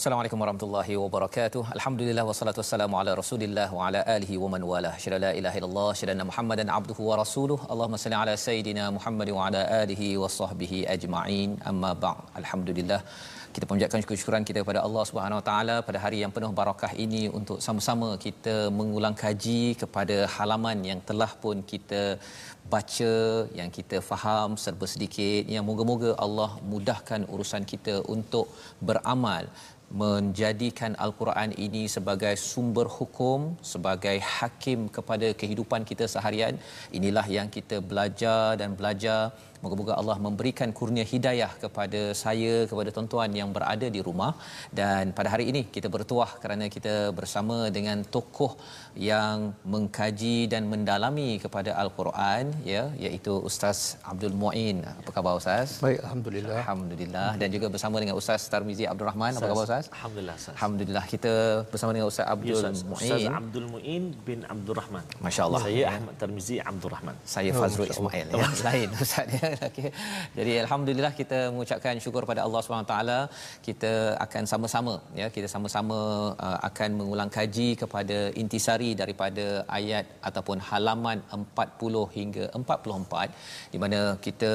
[0.00, 1.62] Assalamualaikum warahmatullahi wabarakatuh.
[1.76, 4.92] Alhamdulillah wassalatu wassalamu ala Rasulillah wa ala alihi wa man walah.
[5.02, 7.58] Syada la ilaha illallah, syada Muhammadan abduhu wa rasuluh.
[7.72, 11.50] Allahumma salli ala sayidina Muhammad wa ala alihi wa sahbihi ajma'in.
[11.70, 12.22] Amma ba'd.
[12.40, 13.00] Alhamdulillah
[13.54, 17.22] kita panjatkan syukur-syukuran kita kepada Allah Subhanahu Wa Taala pada hari yang penuh barakah ini
[17.38, 22.02] untuk sama-sama kita mengulang kaji kepada halaman yang telah pun kita
[22.74, 23.12] baca
[23.60, 28.48] yang kita faham serba sedikit yang moga-moga Allah mudahkan urusan kita untuk
[28.90, 29.44] beramal
[30.02, 36.56] menjadikan al-Quran ini sebagai sumber hukum sebagai hakim kepada kehidupan kita seharian
[36.98, 39.20] inilah yang kita belajar dan belajar
[39.64, 44.32] Moga-moga Allah memberikan kurnia hidayah kepada saya, kepada tuan-tuan yang berada di rumah
[44.78, 48.52] dan pada hari ini kita bertuah kerana kita bersama dengan tokoh
[49.08, 54.80] yang mengkaji dan mendalami kepada Al-Quran ya iaitu Ustaz Abdul Muin.
[55.00, 55.76] Apa khabar Ustaz?
[55.84, 56.58] Baik, alhamdulillah.
[56.62, 59.32] Alhamdulillah dan juga bersama dengan Ustaz Tarmizi Abdul Rahman.
[59.36, 59.79] Apa khabar Ustaz?
[59.96, 60.36] Alhamdulillah.
[60.40, 60.54] Ustaz.
[60.56, 61.32] Alhamdulillah kita
[61.72, 62.76] bersama dengan Ustaz Abdul Ya, Ustaz.
[62.84, 63.38] Ustaz Muin.
[63.40, 65.04] Abdul Muin bin Abdul Rahman.
[65.26, 65.62] Masya-Allah.
[65.66, 67.16] Saya Ahmad Tarmizi Abdul Rahman.
[67.34, 69.88] saya Fazrul Ismail ya lain ustaz ya okey
[70.38, 73.18] jadi alhamdulillah kita mengucapkan syukur pada Allah Subhanahu taala
[73.66, 73.92] kita
[74.24, 75.98] akan sama-sama ya kita sama-sama
[76.46, 79.46] uh, akan mengulang kaji kepada intisari daripada
[79.78, 84.52] ayat ataupun halaman 40 hingga 44 di mana kita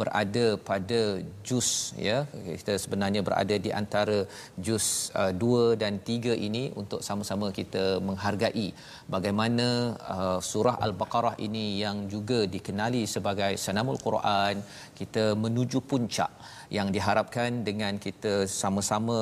[0.00, 1.00] berada pada
[1.48, 1.68] juz
[2.08, 2.18] ya
[2.62, 4.18] kita sebenarnya berada di antara
[4.66, 4.86] juz
[5.20, 8.68] uh, 2 dan 3 ini untuk sama-sama kita menghargai
[9.14, 9.68] bagaimana
[10.14, 14.62] uh, surah al-baqarah ini yang juga dikenali sebagai sanamul Quran
[15.00, 16.30] kita menuju puncak
[16.76, 19.20] yang diharapkan dengan kita sama-sama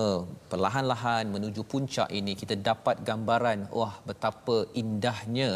[0.52, 5.50] perlahan-lahan menuju puncak ini kita dapat gambaran wah betapa indahnya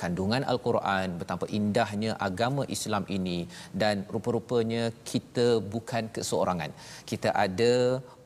[0.00, 3.38] kandungan al-Quran betapa indahnya agama Islam ini.
[3.82, 6.70] Dan rupa-rupanya kita bukan keseorangan.
[7.10, 7.74] Kita ada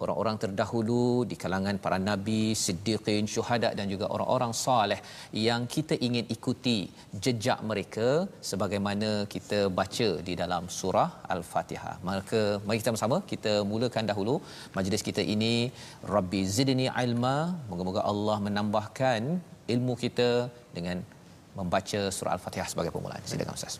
[0.02, 5.00] orang-orang terdahulu di kalangan para nabi, siddiqin, syuhada dan juga orang-orang soleh
[5.46, 6.78] yang kita ingin ikuti
[7.24, 8.08] jejak mereka
[8.50, 11.96] sebagaimana kita baca di dalam surah Al-Fatihah.
[12.10, 14.35] Maka mari kita bersama kita mulakan dahulu
[14.77, 15.53] majlis kita ini
[16.15, 17.35] Rabbi zidni ilma.
[17.69, 19.21] Moga-moga Allah menambahkan
[19.73, 20.29] ilmu kita
[20.77, 20.97] dengan
[21.59, 23.23] membaca surah Al-Fatihah sebagai permulaan.
[23.31, 23.75] Silakan Ustaz.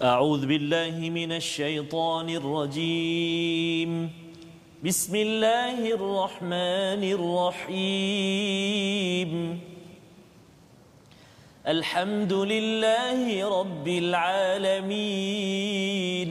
[0.00, 3.90] أعوذ بالله من الشيطان الرجيم
[4.80, 9.30] بسم الله الرحمن الرحيم
[11.68, 13.20] الحمد لله
[13.58, 16.30] رب العالمين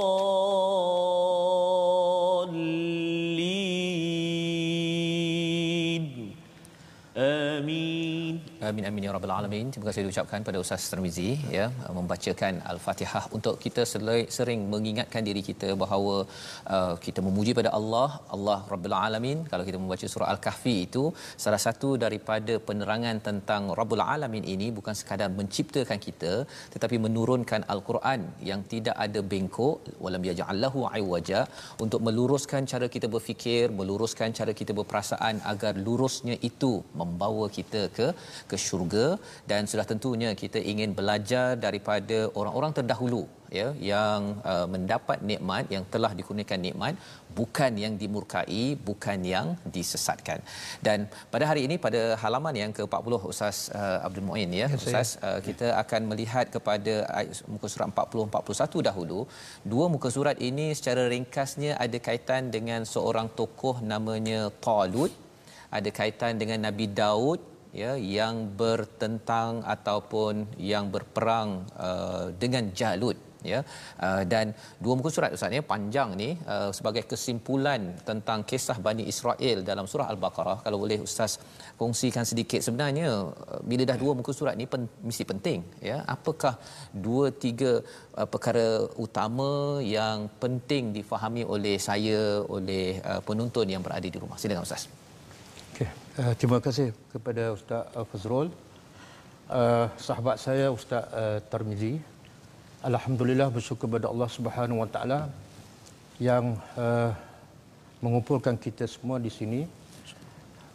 [8.71, 9.65] alamin amin ya rabbal alamin.
[9.73, 11.65] Terima kasih diucapkan pada ustaz Tarmizi ya
[11.97, 13.81] membacakan al-Fatihah untuk kita
[14.37, 16.15] sering mengingatkan diri kita bahawa
[16.75, 19.39] uh, kita memuji pada Allah Allah Rabbul alamin.
[19.51, 21.03] Kalau kita membaca surah al-kahfi itu
[21.43, 26.33] salah satu daripada penerangan tentang rabbul alamin ini bukan sekadar menciptakan kita
[26.73, 31.41] tetapi menurunkan al-Quran yang tidak ada bengkok walam yaj'allahu aywaja
[31.85, 38.07] untuk meluruskan cara kita berfikir meluruskan cara kita berperasaan agar lurusnya itu membawa kita ke
[38.51, 39.05] ke syurga
[39.51, 43.23] dan sudah tentunya kita ingin belajar daripada orang-orang terdahulu
[43.57, 44.19] ya yang
[44.51, 46.93] uh, mendapat nikmat yang telah dikurniakan nikmat
[47.39, 50.39] bukan yang dimurkai bukan yang disesatkan
[50.87, 50.99] dan
[51.33, 54.79] pada hari ini pada halaman yang ke-40 Ustaz uh, Abdul Muin ya, Ya, saya.
[54.79, 56.93] Ustaz uh, kita akan melihat kepada
[57.53, 59.19] muka surat 40 41 dahulu
[59.73, 65.11] dua muka surat ini secara ringkasnya ada kaitan dengan seorang tokoh namanya Talut
[65.77, 67.39] ada kaitan dengan Nabi Daud
[67.71, 71.49] ya yang bertentang ataupun yang berperang
[71.87, 73.59] uh, dengan Jalut ya.
[74.05, 74.53] Uh, dan
[74.83, 79.85] dua muka surat ustaz ya panjang ni uh, sebagai kesimpulan tentang kisah Bani Israel dalam
[79.91, 80.57] surah al-Baqarah.
[80.65, 81.41] Kalau boleh ustaz
[81.81, 82.61] kongsikan sedikit.
[82.67, 85.97] Sebenarnya uh, bila dah dua muka surat ni pen, mesti penting ya.
[86.15, 86.53] Apakah
[86.93, 87.71] dua tiga
[88.19, 88.67] uh, perkara
[89.05, 94.37] utama yang penting difahami oleh saya oleh uh, penonton yang berada di rumah?
[94.37, 95.00] Silakan ustaz.
[96.11, 98.51] Uh, terima kasih kepada Ustaz uh, Fazrul.
[99.47, 102.03] Uh, sahabat saya Ustaz uh, Tarmizi.
[102.83, 105.19] Alhamdulillah bersyukur kepada Allah Subhanahu Wa Taala
[106.19, 107.15] yang uh,
[108.03, 109.63] mengumpulkan kita semua di sini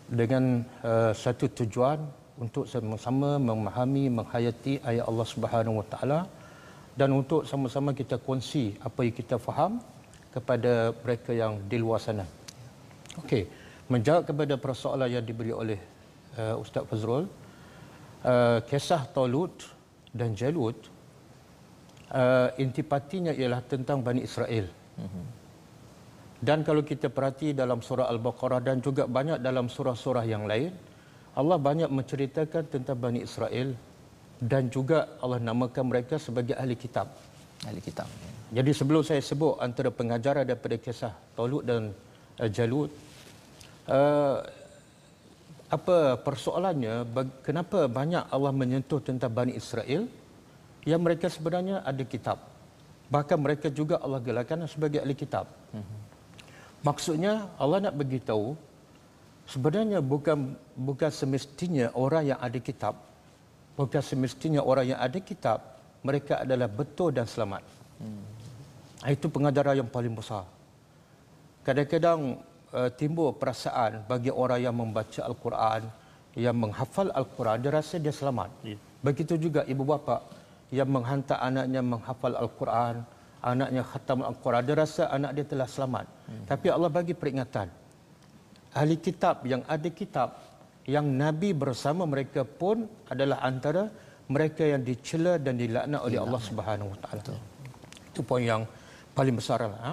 [0.09, 2.01] dengan uh, satu tujuan
[2.41, 6.21] untuk sama-sama memahami menghayati ayat Allah Subhanahu Wa Taala
[6.97, 9.85] dan untuk sama-sama kita kongsi apa yang kita faham
[10.33, 12.25] kepada mereka yang di luar sana.
[13.21, 15.79] Okey, menjawab kepada persoalan yang diberi oleh
[16.39, 17.31] uh, Ustaz Fazrul,
[18.27, 19.55] uh, kisah Talut
[20.11, 20.77] dan Jalut
[22.11, 24.67] uh, intipatinya ialah tentang Bani Israel.
[26.37, 30.69] Dan kalau kita perhati dalam surah Al-Baqarah dan juga banyak dalam surah-surah yang lain,
[31.37, 33.73] Allah banyak menceritakan tentang Bani Israel
[34.41, 37.09] dan juga Allah namakan mereka sebagai ahli kitab.
[37.65, 38.09] ahli kitab
[38.53, 41.93] Jadi sebelum saya sebut antara pengajaran daripada kisah Talut dan
[42.41, 42.93] uh, Jalut,
[43.91, 44.37] uh,
[45.67, 47.03] apa persoalannya,
[47.43, 50.07] kenapa banyak Allah menyentuh tentang Bani Israel
[50.87, 52.39] yang mereka sebenarnya ada kitab.
[53.11, 55.51] Bahkan mereka juga Allah gelarkan sebagai ahli kitab.
[56.87, 58.55] Maksudnya Allah nak beritahu
[59.51, 62.95] sebenarnya bukan bukan semestinya orang yang ada kitab
[63.77, 67.63] bukan semestinya orang yang ada kitab mereka adalah betul dan selamat.
[68.01, 68.25] Hmm.
[69.13, 70.49] Itu pengajaran yang paling besar.
[71.63, 72.41] Kadang-kadang
[72.77, 75.83] uh, timbul perasaan bagi orang yang membaca Al-Quran,
[76.37, 78.51] yang menghafal Al-Quran, dia rasa dia selamat.
[78.61, 78.77] Ya.
[79.01, 80.21] Begitu juga ibu bapa
[80.69, 82.95] yang menghantar anaknya menghafal Al-Quran,
[83.41, 86.07] anaknya khatam Al-Quran, dia rasa anak dia telah selamat.
[86.29, 86.45] Hmm.
[86.51, 87.69] Tapi Allah bagi peringatan.
[88.77, 90.37] Ahli kitab yang ada kitab,
[90.85, 93.89] yang Nabi bersama mereka pun adalah antara
[94.29, 97.23] mereka yang dicela dan dilaknat oleh Allah Subhanahu Wa Taala.
[98.11, 98.63] Itu poin yang
[99.17, 99.81] paling besar lah.
[99.81, 99.93] Ha?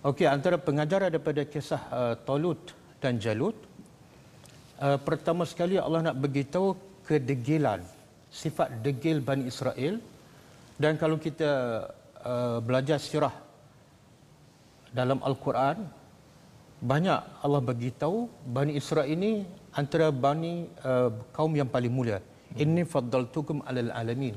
[0.00, 2.72] Okey, antara pengajaran daripada kisah uh, Talut
[3.04, 3.52] dan Jalut,
[4.80, 6.72] uh, pertama sekali Allah nak beritahu
[7.04, 7.84] kedegilan,
[8.32, 10.00] sifat degil Bani Israel
[10.80, 11.50] dan kalau kita
[12.24, 13.36] uh, belajar sirah
[14.88, 15.84] dalam Al-Quran,
[16.80, 19.44] banyak Allah beritahu Bani Israel ini
[19.76, 22.24] antara bani uh, kaum yang paling mulia.
[22.56, 24.32] Inni faddaltukum alal alamin.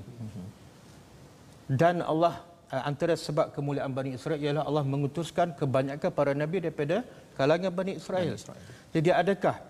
[1.72, 2.44] Dan Allah
[2.82, 7.06] antara sebab kemuliaan Bani Israel ialah Allah mengutuskan kebanyakan para nabi daripada
[7.38, 8.34] kalangan Bani Israel.
[8.34, 8.58] Israel.
[8.90, 9.62] Jadi adakah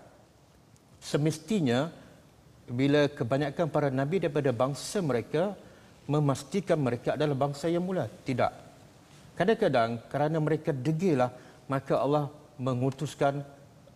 [1.04, 1.92] semestinya
[2.64, 5.52] bila kebanyakan para nabi daripada bangsa mereka
[6.08, 8.08] memastikan mereka adalah bangsa yang mulia?
[8.08, 8.52] Tidak.
[9.36, 11.28] Kadang-kadang kerana mereka degilah
[11.68, 13.44] maka Allah mengutuskan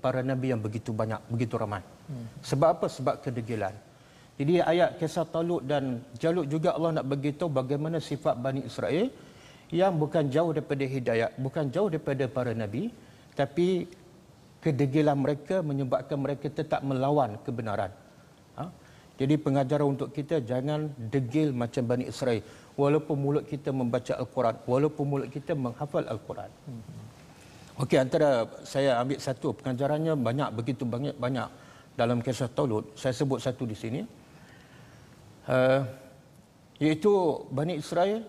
[0.04, 1.80] para nabi yang begitu banyak, begitu ramai.
[2.10, 2.26] Hmm.
[2.44, 2.86] Sebab apa?
[2.92, 3.72] Sebab kedegilan.
[4.38, 9.10] Jadi ayat kisah Talut dan Jalut juga Allah nak beritahu bagaimana sifat Bani Israel
[9.74, 12.88] yang bukan jauh daripada hidayah, bukan jauh daripada para nabi,
[13.34, 13.90] tapi
[14.62, 17.90] kedegilan mereka menyebabkan mereka tetap melawan kebenaran.
[18.58, 18.64] Ha?
[19.18, 22.42] Jadi pengajaran untuk kita jangan degil macam Bani Israel.
[22.78, 26.50] Walaupun mulut kita membaca Al-Quran, walaupun mulut kita menghafal Al-Quran.
[26.70, 26.82] Hmm.
[27.82, 31.46] Okey, antara saya ambil satu pengajarannya banyak begitu banyak banyak
[31.98, 32.94] dalam kisah Talut.
[32.94, 34.00] Saya sebut satu di sini.
[35.48, 35.80] Uh,
[36.76, 37.10] iaitu
[37.48, 38.20] Bani Israel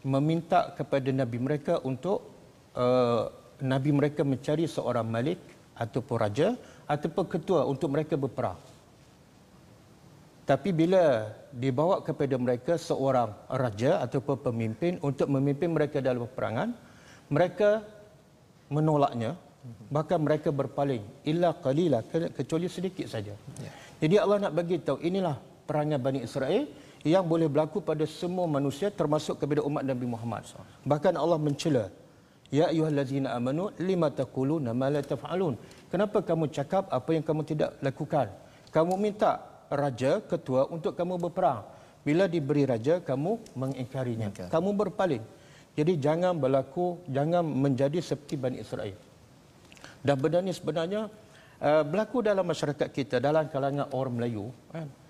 [0.00, 2.24] meminta kepada nabi mereka untuk
[2.72, 3.28] uh,
[3.60, 5.36] nabi mereka mencari seorang malik
[5.76, 6.56] ataupun raja
[6.88, 8.56] ataupun ketua untuk mereka berperang.
[10.46, 16.70] Tapi bila dibawa kepada mereka seorang raja ataupun pemimpin untuk memimpin mereka dalam peperangan,
[17.26, 17.82] mereka
[18.70, 19.34] menolaknya
[19.90, 21.98] bahkan mereka berpaling illa qalila
[22.30, 23.34] kecuali sedikit saja.
[23.58, 23.72] Ya.
[23.98, 25.34] Jadi Allah nak bagi tahu inilah
[25.66, 26.70] perangai Bani Israel
[27.02, 30.46] yang boleh berlaku pada semua manusia termasuk kepada umat Nabi Muhammad.
[30.86, 31.92] Bahkan Allah mencela
[32.46, 35.58] Ya ayyuhallazina amanu lima taquluna ma la taf'alun.
[35.90, 38.30] Kenapa kamu cakap apa yang kamu tidak lakukan?
[38.70, 41.66] Kamu minta raja ketua untuk kamu berperang.
[42.06, 44.30] Bila diberi raja kamu mengingkarinya.
[44.46, 45.24] Kamu berpaling.
[45.74, 48.94] Jadi jangan berlaku, jangan menjadi seperti Bani Israel.
[50.06, 51.10] Dan benda ini sebenarnya
[51.58, 54.54] uh, berlaku dalam masyarakat kita, dalam kalangan orang Melayu.
[54.70, 54.86] Kan?
[54.86, 55.05] Uh,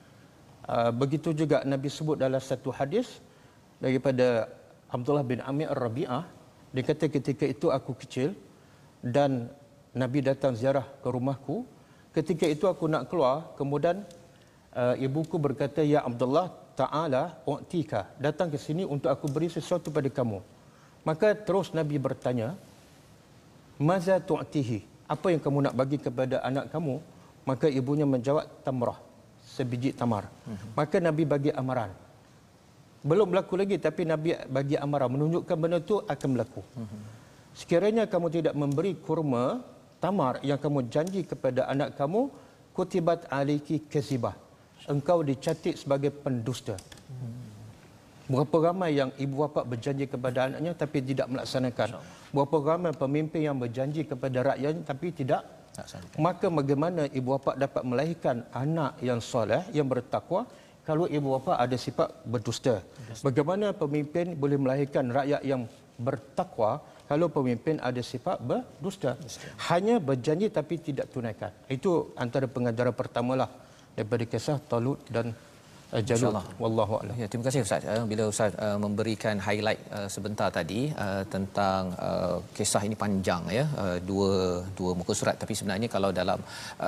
[0.95, 3.23] begitu juga Nabi sebut dalam satu hadis
[3.79, 4.51] daripada
[4.91, 6.27] Abdullah bin Amir Ar-Rabi'ah.
[6.75, 8.35] Dia kata ketika itu aku kecil
[9.01, 9.47] dan
[9.95, 11.65] Nabi datang ziarah ke rumahku
[12.17, 14.01] Ketika itu aku nak keluar, kemudian
[14.73, 18.09] uh, ibuku berkata, Ya Abdullah, ta'ala u'tika.
[18.17, 20.41] Datang ke sini untuk aku beri sesuatu pada kamu.
[21.05, 22.57] Maka terus Nabi bertanya,
[23.77, 24.81] Maza tu'tihi?
[25.05, 27.05] Apa yang kamu nak bagi kepada anak kamu?
[27.45, 28.97] Maka ibunya menjawab, Tamrah.
[29.57, 30.29] Sebiji tamar.
[30.77, 31.89] Maka Nabi bagi amaran.
[33.01, 35.09] Belum berlaku lagi tapi Nabi bagi amaran.
[35.17, 36.61] Menunjukkan benda itu akan berlaku.
[37.57, 39.65] Sekiranya kamu tidak memberi kurma
[39.97, 42.29] tamar yang kamu janji kepada anak kamu,
[42.77, 44.37] kutibat aliki kezibah.
[44.85, 46.77] Engkau dicatat sebagai pendusta.
[48.27, 52.03] Berapa ramai yang ibu bapa berjanji kepada anaknya tapi tidak melaksanakan.
[52.35, 55.47] Berapa ramai pemimpin yang berjanji kepada rakyatnya tapi tidak
[56.27, 60.47] Maka bagaimana ibu bapa dapat melahirkan anak yang soleh, yang bertakwa
[60.87, 62.75] kalau ibu bapa ada sifat berdusta?
[63.27, 65.67] Bagaimana pemimpin boleh melahirkan rakyat yang
[65.99, 66.79] bertakwa
[67.11, 69.19] kalau pemimpin ada sifat berdusta?
[69.69, 71.51] Hanya berjanji tapi tidak tunaikan.
[71.67, 73.51] Itu antara pengajaran pertamalah
[73.99, 75.35] daripada kisah Talut dan
[75.95, 76.35] uh, Jalut.
[76.63, 77.15] Wallahu a'lam.
[77.23, 77.83] Ya, terima kasih Ustaz.
[77.93, 83.43] Uh, bila Ustaz uh, memberikan highlight uh, sebentar tadi uh, tentang uh, kisah ini panjang
[83.59, 84.33] ya, uh, dua
[84.79, 85.37] dua muka surat.
[85.43, 86.41] Tapi sebenarnya kalau dalam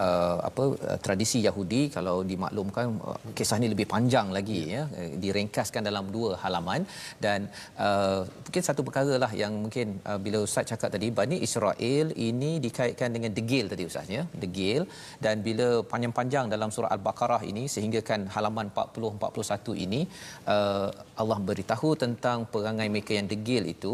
[0.03, 5.11] uh, apa uh, tradisi Yahudi kalau dimaklumkan uh, kisah ini lebih panjang lagi ya, uh,
[5.25, 6.83] diringkaskan dalam dua halaman.
[7.27, 7.49] Dan
[7.87, 12.53] uh, mungkin satu perkara lah yang mungkin uh, bila Ustaz cakap tadi Bani Israel ini
[12.67, 14.83] dikaitkan dengan degil tadi Ustaz ya, degil.
[15.25, 20.01] Dan bila panjang-panjang dalam surah Al-Baqarah ini sehinggakan halaman 40 41 ini
[20.55, 20.89] uh,
[21.21, 23.93] Allah beritahu tentang perangai mereka yang degil itu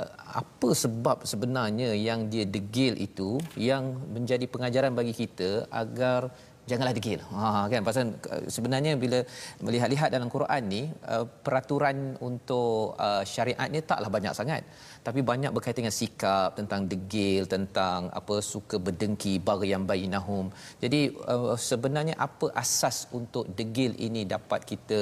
[0.00, 3.84] uh, apa sebab sebenarnya yang dia degil itu yang
[4.16, 5.50] menjadi pengajaran bagi kita
[5.82, 6.30] agar
[6.70, 7.20] janganlah degil.
[7.34, 8.04] Ha kan pasal
[8.34, 9.18] uh, sebenarnya bila
[9.66, 10.82] melihat-lihat dalam Quran ni
[11.14, 11.96] uh, peraturan
[12.28, 14.62] untuk uh, syariat ni taklah banyak sangat.
[15.00, 20.52] Tapi banyak berkaitan dengan sikap tentang degil, tentang apa suka berdengki baghyan bainahum.
[20.82, 25.00] Jadi uh, sebenarnya apa asas untuk degil ini dapat kita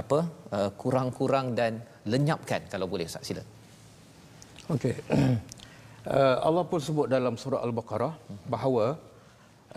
[0.00, 0.18] apa
[0.56, 1.80] uh, kurang-kurang dan
[2.12, 3.44] lenyapkan kalau boleh Ustaz sila.
[4.76, 4.96] Okey.
[6.02, 8.10] Uh, Allah pun sebut dalam surah Al-Baqarah
[8.50, 8.98] bahawa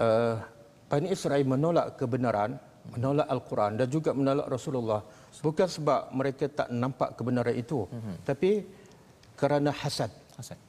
[0.01, 0.41] uh,
[0.89, 2.57] Bani Israel menolak kebenaran,
[2.97, 5.05] menolak Al-Quran dan juga menolak Rasulullah
[5.45, 8.15] bukan sebab mereka tak nampak kebenaran itu, mm-hmm.
[8.25, 8.65] tapi
[9.39, 10.11] kerana hasad.
[10.37, 10.59] hasad.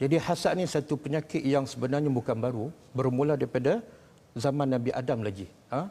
[0.00, 2.66] Jadi hasad ni satu penyakit yang sebenarnya bukan baru,
[2.98, 3.78] bermula daripada
[4.34, 5.46] zaman Nabi Adam lagi.
[5.70, 5.86] Ha?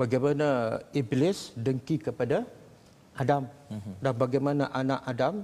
[0.00, 2.44] Bagaimana iblis dengki kepada
[3.18, 3.94] Adam mm-hmm.
[4.04, 5.34] dan bagaimana anak Adam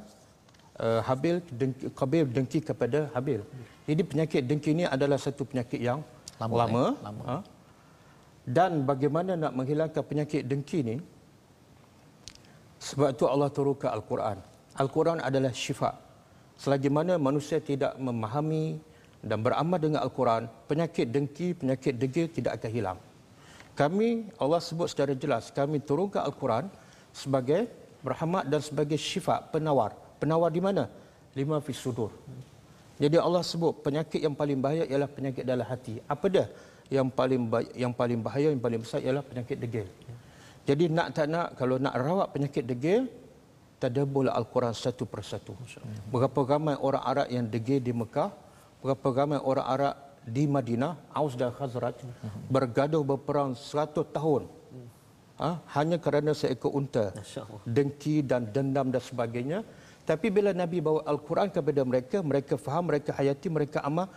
[0.79, 3.41] uh, Habil dengki, Qabil dengki kepada Habil.
[3.89, 6.01] Jadi penyakit dengki ini adalah satu penyakit yang
[6.39, 6.93] lama, lama, eh?
[7.03, 7.23] lama.
[7.27, 7.37] Ha?
[8.45, 10.97] dan bagaimana nak menghilangkan penyakit dengki ni
[12.77, 14.39] sebab itu Allah turunkan Al-Quran
[14.79, 15.95] Al-Quran adalah syifa
[16.59, 18.79] selagi mana manusia tidak memahami
[19.25, 22.99] dan beramal dengan Al-Quran penyakit dengki, penyakit degil tidak akan hilang
[23.75, 26.71] kami Allah sebut secara jelas kami turunkan Al-Quran
[27.11, 27.67] sebagai
[28.05, 30.87] rahmat dan sebagai syifa penawar penawar di mana?
[31.35, 32.15] lima fi sudur
[32.95, 35.99] jadi Allah sebut penyakit yang paling bahaya ialah penyakit dalam hati.
[36.07, 36.47] Apa dia?
[36.93, 37.43] Yang paling
[37.75, 39.87] yang paling bahaya yang paling besar ialah penyakit degil.
[40.69, 43.11] Jadi nak tak nak kalau nak rawat penyakit degil
[43.83, 45.53] tadabbur al-Quran satu persatu.
[46.13, 48.31] Berapa ramai orang Arab yang degil di Mekah?
[48.83, 52.01] Berapa ramai orang Arab di Madinah, Aus dan Khazraj
[52.49, 54.45] bergaduh berperang 100 tahun.
[55.35, 55.59] Ha?
[55.75, 57.11] hanya kerana seekor unta.
[57.67, 59.67] Dengki dan dendam dan sebagainya
[60.05, 64.13] tapi bila Nabi bawa Al-Quran kepada mereka, mereka faham, mereka hayati, mereka amal.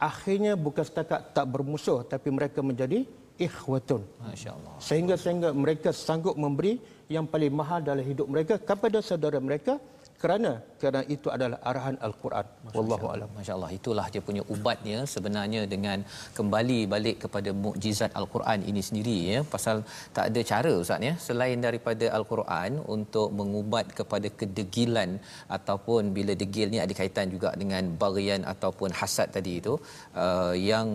[0.00, 3.04] Akhirnya bukan setakat tak bermusuh, tapi mereka menjadi
[3.38, 4.02] ikhwatun.
[4.20, 4.74] Masya Allah.
[4.82, 9.80] Sehingga sehingga mereka sanggup memberi yang paling mahal dalam hidup mereka kepada saudara mereka
[10.18, 12.46] kerana kerana itu adalah arahan al-Quran.
[12.76, 13.30] Wallahu alam.
[13.38, 15.98] Masyaallah itulah dia punya ubatnya sebenarnya dengan
[16.38, 19.40] kembali balik kepada mukjizat al-Quran ini sendiri ya.
[19.54, 19.76] Pasal
[20.16, 21.14] tak ada cara ustaz ya.
[21.26, 25.10] Selain daripada al-Quran untuk mengubat kepada kedegilan
[25.58, 29.74] ataupun bila degil ni ada kaitan juga dengan barian ataupun hasad tadi itu
[30.24, 30.86] uh, yang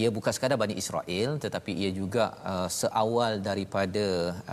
[0.00, 4.06] ia bukan sekadar Bani Israel tetapi ia juga uh, seawal daripada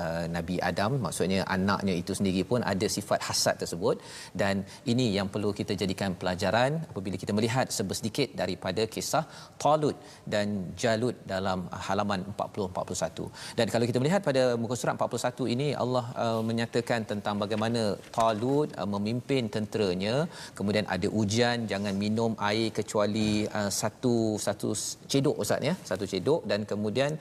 [0.04, 3.98] uh, Nabi Adam maksudnya anaknya itu sendiri pun ada sifat hasad tersebut.
[4.42, 4.57] Dan
[4.92, 9.24] ini yang perlu kita jadikan pelajaran apabila kita melihat sedikit daripada kisah
[9.64, 9.98] Talut
[10.34, 10.48] dan
[10.82, 16.06] Jalut dalam halaman 40 41 dan kalau kita melihat pada muka surat 41 ini Allah
[16.24, 17.82] uh, menyatakan tentang bagaimana
[18.18, 20.16] Talut uh, memimpin tenteranya.
[20.58, 24.70] Kemudian ada ujian jangan minum air kecuali uh, satu satu
[25.12, 25.74] cedok ustaz ya?
[25.90, 26.42] Satu cedok.
[26.52, 27.12] Dan kemudian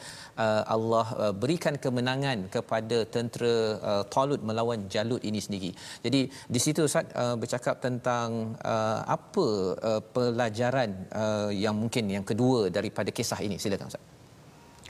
[0.45, 3.55] uh, Allah uh, berikan kemenangan kepada tentera
[3.91, 5.71] uh, Talut melawan Jalut ini sendiri.
[6.07, 6.21] Jadi
[6.55, 9.47] di situ Ustaz uh, bercakap tentang uh, apa
[9.83, 13.59] uh, pelajaran uh, yang mungkin yang kedua daripada kisah ini.
[13.59, 14.05] Silakan Ustaz.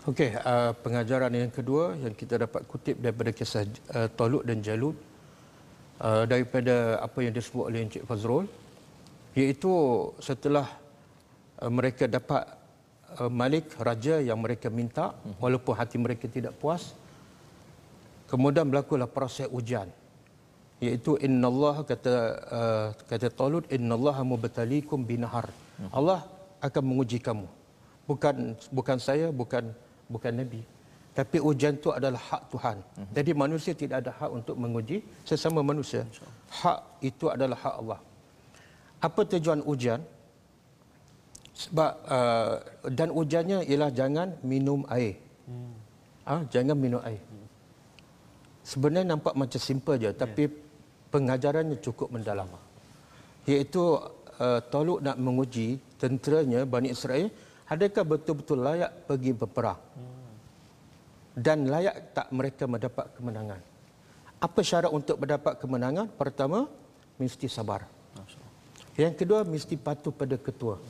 [0.06, 3.64] Okey, uh, pengajaran yang kedua yang kita dapat kutip daripada kisah
[3.96, 4.94] uh, Talut dan Jalut
[6.00, 8.46] uh, daripada apa yang disebut oleh Encik Fazrul
[9.36, 9.72] iaitu
[10.20, 10.68] setelah
[11.60, 12.46] uh, mereka dapat
[13.18, 15.12] uh, Malik raja yang mereka minta
[15.42, 16.94] walaupun hati mereka tidak puas
[18.30, 19.90] kemudian berlakulah proses ujian
[20.84, 22.14] iaitu innallaha kata
[22.58, 25.48] uh, kata Talut innallaha mubtaliikum binahar.
[25.80, 25.88] Hmm.
[25.92, 26.20] Allah
[26.60, 27.48] akan menguji kamu.
[28.04, 28.36] Bukan
[28.76, 29.72] bukan saya, bukan
[30.12, 30.60] bukan nabi.
[31.16, 32.76] Tapi ujian itu adalah hak Tuhan.
[32.84, 33.08] Hmm.
[33.16, 36.04] Jadi manusia tidak ada hak untuk menguji sesama manusia.
[36.52, 38.00] Hak itu adalah hak Allah.
[39.00, 40.04] Apa tujuan ujian?
[41.56, 42.54] Sebab uh,
[42.92, 45.16] dan ujiannya ialah jangan minum air.
[45.48, 45.72] Hmm.
[46.28, 47.22] Ah, jangan minum air.
[48.60, 50.65] Sebenarnya nampak macam simple je tapi yeah
[51.16, 52.44] pengajarannya cukup mendalam
[53.48, 53.96] iaitu
[54.36, 57.32] uh, Taluk nak menguji tenteranya Bani Israel
[57.72, 59.80] adakah betul-betul layak pergi berperang?
[61.36, 63.60] Dan layak tak mereka mendapat kemenangan?
[64.40, 66.08] Apa syarat untuk mendapat kemenangan?
[66.08, 66.68] Pertama
[67.20, 67.84] mesti sabar.
[68.96, 70.80] Yang kedua mesti patuh pada ketua.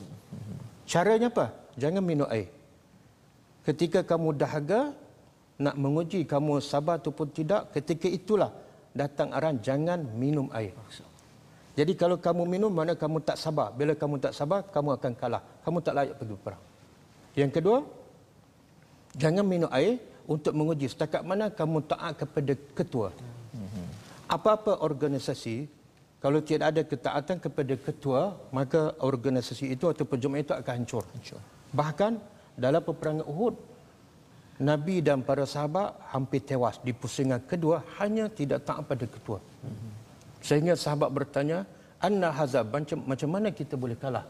[0.87, 1.51] Caranya apa?
[1.75, 2.47] Jangan minum air.
[3.67, 4.95] Ketika kamu dahaga
[5.59, 8.55] nak menguji kamu sabar ataupun tidak ketika itulah
[8.97, 10.73] datang aran jangan minum air.
[11.77, 13.69] Jadi kalau kamu minum mana kamu tak sabar.
[13.79, 15.41] Bila kamu tak sabar kamu akan kalah.
[15.61, 16.63] Kamu tak layak pergi perang.
[17.37, 17.77] Yang kedua
[19.13, 23.09] jangan minum air untuk menguji setakat mana kamu taat kepada ketua.
[24.27, 25.69] Apa-apa organisasi
[26.17, 31.05] kalau tidak ada ketaatan kepada ketua maka organisasi itu atau perjumpaan itu akan hancur.
[31.71, 32.11] Bahkan
[32.57, 33.55] dalam peperangan Uhud
[34.57, 39.37] Nabi dan para sahabat hampir tewas di pusingan kedua hanya tidak taat pada ketua.
[40.41, 41.61] Sehingga sahabat bertanya,
[42.01, 44.25] Anna hazab, macam, macam mana kita boleh kalah?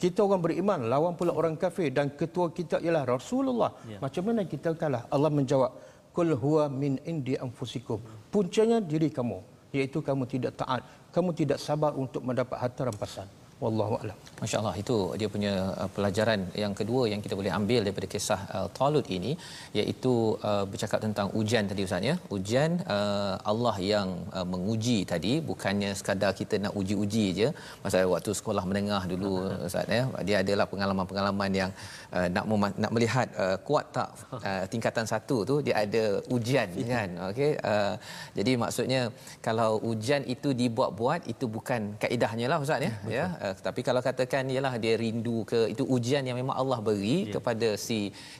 [0.00, 3.72] Kita orang beriman, lawan pula orang kafir dan ketua kita ialah Rasulullah.
[3.88, 4.00] Ya.
[4.04, 5.04] Macam mana kita kalah?
[5.08, 5.72] Allah menjawab,
[6.12, 8.00] Kul huwa min indi anfusikum.
[8.34, 9.38] Puncanya diri kamu,
[9.76, 10.82] iaitu kamu tidak taat.
[11.14, 14.16] Kamu tidak sabar untuk mendapat harta rampasan wallahu alam.
[14.42, 18.68] Masyaallah itu dia punya uh, pelajaran yang kedua yang kita boleh ambil daripada kisah uh,
[18.76, 19.32] Talut ini
[19.80, 20.12] iaitu
[20.50, 22.14] uh, bercakap tentang ujian tadi ustaz ya.
[22.36, 27.48] Ujian uh, Allah yang uh, menguji tadi bukannya sekadar kita nak uji-uji je.
[27.84, 29.32] Masa waktu sekolah menengah dulu
[29.68, 31.70] ustaz ya dia adalah pengalaman-pengalaman yang
[32.16, 34.08] uh, nak mem- nak melihat uh, kuat tak
[34.50, 36.04] uh, tingkatan satu tu dia ada
[36.36, 37.08] ujian kan?
[37.28, 37.94] Okey uh,
[38.38, 39.02] jadi maksudnya
[39.44, 42.92] kalau ujian itu dibuat-buat itu bukan kaedahnya lah ustaz ya.
[43.20, 46.78] Ya uh, Uh, tapi kalau katakan ialah dia rindu ke itu ujian yang memang Allah
[46.88, 47.32] beri yeah.
[47.34, 47.98] kepada si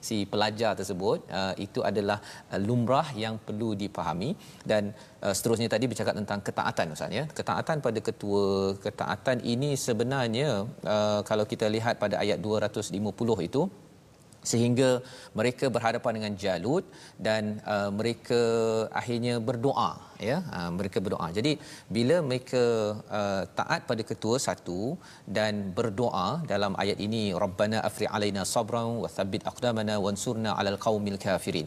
[0.08, 2.18] si pelajar tersebut uh, itu adalah
[2.52, 4.30] uh, lumrah yang perlu dipahami.
[4.70, 4.82] Dan
[5.24, 7.24] uh, seterusnya tadi bercakap tentang ketaatan ustaz ya.
[7.40, 8.46] Ketaatan pada ketua
[8.86, 10.48] ketaatan ini sebenarnya
[10.94, 13.62] uh, kalau kita lihat pada ayat 250 itu
[14.50, 14.90] sehingga
[15.38, 16.84] mereka berhadapan dengan Jalut
[17.26, 18.42] dan uh, mereka
[19.00, 21.28] akhirnya berdoa ya uh, mereka berdoa.
[21.38, 21.52] Jadi
[21.96, 22.62] bila mereka
[23.18, 24.80] uh, taat pada ketua satu
[25.36, 31.18] dan berdoa dalam ayat ini rabbana afri alaina sabran wa thabbit aqdamana wansurna alal qaumil
[31.24, 31.66] kafirin.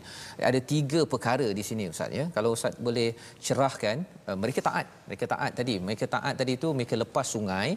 [0.50, 2.26] Ada tiga perkara di sini ustaz ya.
[2.38, 3.10] Kalau ustaz boleh
[3.48, 4.88] cerahkan uh, mereka taat.
[5.10, 5.76] Mereka taat tadi.
[5.88, 7.70] Mereka taat tadi tu mereka lepas sungai.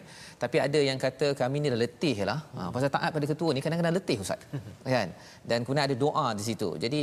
[0.43, 2.39] Tapi ada yang kata kami ni dah letih lah.
[2.57, 4.41] Ha, pasal taat pada ketua ni kadang-kadang letih ustaz.
[4.95, 5.09] Kan?
[5.49, 6.69] Dan kemudian ada doa di situ.
[6.85, 7.03] Jadi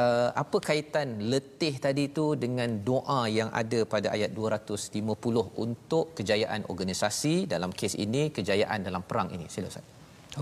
[0.00, 6.62] uh, apa kaitan letih tadi tu dengan doa yang ada pada ayat 250 untuk kejayaan
[6.72, 9.86] organisasi dalam kes ini kejayaan dalam perang ini sila Ustaz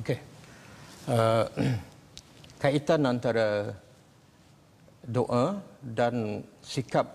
[0.01, 0.19] okey
[1.15, 1.47] uh,
[2.63, 3.49] kaitan antara
[5.17, 5.45] doa
[5.99, 7.07] dan sikap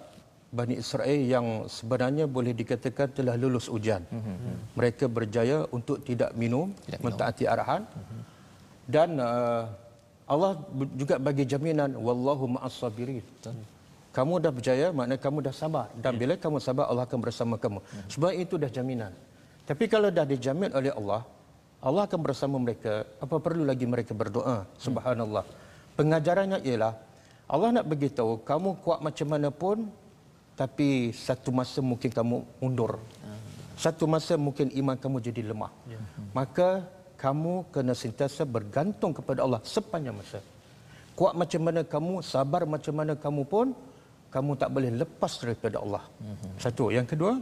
[0.54, 4.06] Bani Israel yang sebenarnya boleh dikatakan telah lulus ujian.
[4.06, 4.78] Mm-hmm.
[4.78, 7.82] Mereka berjaya untuk tidak minum, tidak mentaati arahan.
[7.90, 8.22] Mm-hmm.
[8.86, 9.66] Dan uh,
[10.30, 10.54] Allah
[10.94, 13.26] juga bagi jaminan wallahu ma'as sabirin.
[14.14, 16.20] Kamu dah berjaya maknanya kamu dah sabar dan ya.
[16.22, 17.82] bila kamu sabar Allah akan bersama kamu.
[17.82, 18.04] Ya.
[18.14, 19.10] Sebab itu dah jaminan.
[19.66, 21.26] Tapi kalau dah dijamin oleh Allah,
[21.82, 23.10] Allah akan bersama mereka.
[23.18, 24.70] Apa perlu lagi mereka berdoa?
[24.78, 25.42] Subhanallah.
[25.98, 26.94] Pengajarannya ialah
[27.50, 29.90] Allah nak beritahu kamu kuat macam mana pun
[30.54, 33.02] tapi satu masa mungkin kamu mundur.
[33.74, 35.74] Satu masa mungkin iman kamu jadi lemah.
[35.90, 35.98] Ya.
[36.38, 36.86] Maka
[37.18, 40.40] kamu kena sentiasa bergantung kepada Allah sepanjang masa.
[41.18, 43.68] Kuat macam mana kamu, sabar macam mana kamu pun,
[44.34, 46.04] kamu tak boleh lepas daripada Allah.
[46.10, 46.52] Mm-hmm.
[46.58, 46.86] Satu.
[46.90, 47.34] Yang kedua,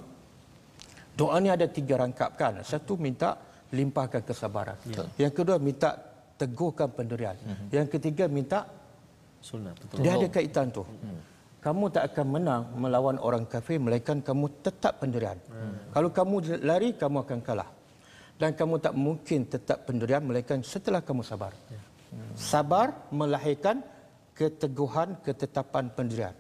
[1.16, 2.60] doa ni ada tiga rangkap kan.
[2.68, 3.40] Satu, minta
[3.72, 4.76] limpahkan kesabaran.
[4.84, 5.08] Yeah.
[5.28, 5.96] Yang kedua, minta
[6.36, 7.40] teguhkan pendirian.
[7.40, 7.68] Mm-hmm.
[7.72, 8.68] Yang ketiga, minta
[9.40, 9.72] sunnah.
[10.04, 10.84] Dia ada kaitan tu.
[10.84, 11.32] Mm-hmm.
[11.62, 15.38] kamu tak akan menang melawan orang kafir melainkan kamu tetap pendirian.
[15.46, 15.94] Hmm.
[15.94, 17.70] Kalau kamu lari kamu akan kalah.
[18.42, 21.54] Dan kamu tak mungkin tetap pendirian melainkan setelah kamu sabar.
[21.54, 22.34] Hmm.
[22.34, 23.86] Sabar melahirkan
[24.34, 26.34] keteguhan, ketetapan pendirian.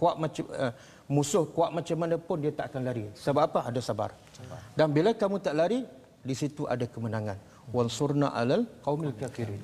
[0.00, 0.72] Kuat macam uh,
[1.14, 3.04] musuh kuat macam mana pun dia tak akan lari.
[3.24, 3.60] Sebab apa?
[3.70, 4.10] Ada sabar.
[4.38, 4.60] sabar.
[4.78, 5.80] Dan bila kamu tak lari,
[6.28, 7.38] di situ ada kemenangan.
[7.76, 9.60] Wansurna alal qaumil kafirin.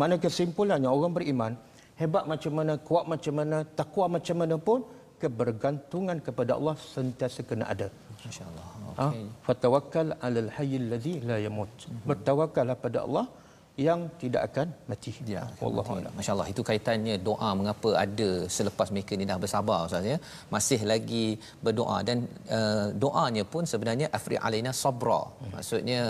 [0.00, 1.52] Mana kesimpulannya orang beriman
[2.00, 4.80] hebat macam mana, kuat macam mana, takwa macam mana pun
[5.22, 7.88] kebergantungan kepada Allah sentiasa kena ada.
[8.24, 8.66] Masya-Allah.
[8.98, 9.24] Okay.
[9.26, 9.34] Ha?
[9.46, 11.70] Fatawakkal 'alal hayyil ladzi la yamut.
[12.08, 13.26] Bertawakallah pada Allah
[13.86, 15.10] yang tidak akan mati.
[15.32, 15.84] Ya, Allah
[16.18, 20.16] Masya-Allah itu kaitannya doa mengapa ada selepas mereka ni dah bersabar Ustaz ya.
[20.54, 21.26] Masih lagi
[21.66, 22.18] berdoa dan
[22.56, 25.20] uh, doanya pun sebenarnya afri alaina sabra.
[25.54, 26.00] Maksudnya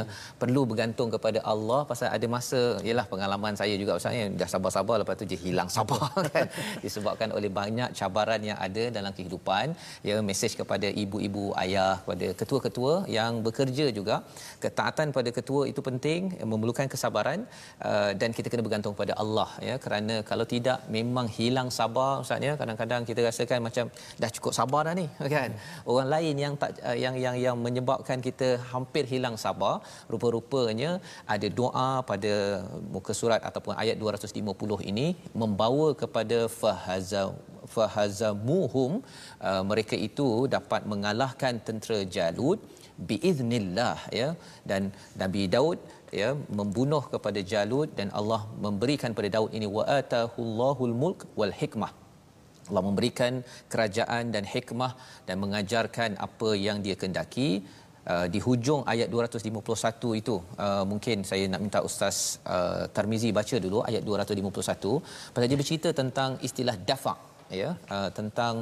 [0.42, 4.96] perlu bergantung kepada Allah pasal ada masa ialah pengalaman saya juga Ustaz ya dah sabar-sabar
[5.02, 6.48] lepas tu je hilang sabar kan
[6.86, 9.76] disebabkan oleh banyak cabaran yang ada dalam kehidupan.
[10.08, 14.18] Ya mesej kepada ibu-ibu ayah kepada ketua-ketua yang bekerja juga
[14.64, 17.40] ketaatan pada ketua itu penting memerlukan kesabaran
[17.78, 19.74] Uh, dan kita kena bergantung pada Allah ya.
[19.84, 22.54] Kerana kalau tidak memang hilang sabar ustaz ya.
[22.60, 23.86] Kadang-kadang kita rasakan macam
[24.22, 25.50] dah cukup sabar dah ni kan?
[25.92, 29.74] Orang lain yang tak uh, yang yang yang menyebabkan kita hampir hilang sabar
[30.12, 30.90] rupa-rupanya
[31.34, 32.34] ada doa pada
[32.94, 35.06] muka surat ataupun ayat 250 ini
[35.42, 37.22] membawa kepada fahaza
[37.74, 38.90] fahazamuhum
[39.48, 42.58] uh, mereka itu dapat mengalahkan tentera Jalut
[43.08, 44.28] biiznillah ya.
[44.70, 44.90] Dan
[45.22, 45.78] Nabi Daud
[46.20, 51.92] ya membunuh kepada Jalut dan Allah memberikan pada Daud ini wa atahullahul mulk wal hikmah.
[52.68, 53.32] Allah memberikan
[53.72, 54.92] kerajaan dan hikmah
[55.28, 57.50] dan mengajarkan apa yang dia kendaki.
[58.12, 63.56] Uh, di hujung ayat 251 itu uh, mungkin saya nak minta ustaz uh, Tarmizi baca
[63.64, 67.27] dulu ayat 251 pasal dia bercerita tentang istilah dafa'
[67.60, 68.54] ya uh, tentang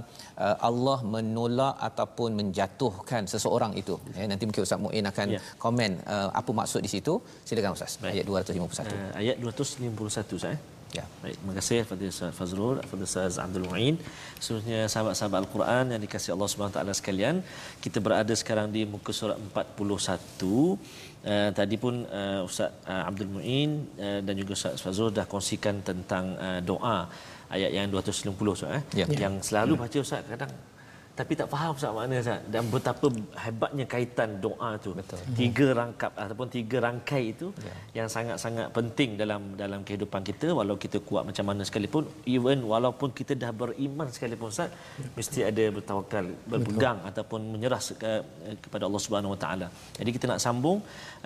[0.44, 5.40] uh, Allah menolak ataupun menjatuhkan seseorang itu ya nanti mungkin ustaz Muin akan ya.
[5.64, 7.14] komen uh, apa maksud di situ
[7.48, 8.14] silakan ustaz Baik.
[8.14, 10.58] ayat 251 uh, ayat 251 saya
[10.96, 11.04] Ya.
[11.22, 13.94] Baik, terima kasih kepada Ustaz Fazrul, kepada Ustaz Abdul Muin.
[14.42, 17.36] Seterusnya sahabat-sahabat Al-Quran yang dikasihi Allah Subhanahu taala sekalian,
[17.84, 20.46] kita berada sekarang di muka surat 41.
[21.26, 25.82] Uh, tadi pun uh, Ustaz uh, Abdul Muin uh, dan juga Ustaz Fazrul dah kongsikan
[25.82, 26.98] tentang uh, doa
[27.54, 29.06] ayat yang 290 Ustaz eh ya.
[29.24, 29.82] yang selalu hmm.
[29.82, 30.52] baca Ustaz kadang
[31.18, 33.08] tapi tak faham Ustaz makna Ustaz dan betapa
[33.44, 35.20] hebatnya kaitan doa tu Betul.
[35.40, 37.74] tiga rangkap ataupun tiga rangkai itu ya.
[37.98, 42.04] yang sangat-sangat penting dalam dalam kehidupan kita walau kita kuat macam mana sekalipun
[42.34, 45.08] even walaupun kita dah beriman sekalipun Ustaz ya.
[45.18, 47.10] mesti ada bertawakal berpegang Betul.
[47.10, 48.12] ataupun menyerah ke,
[48.64, 49.68] kepada Allah Subhanahu Wa Taala
[50.00, 50.78] jadi kita nak sambung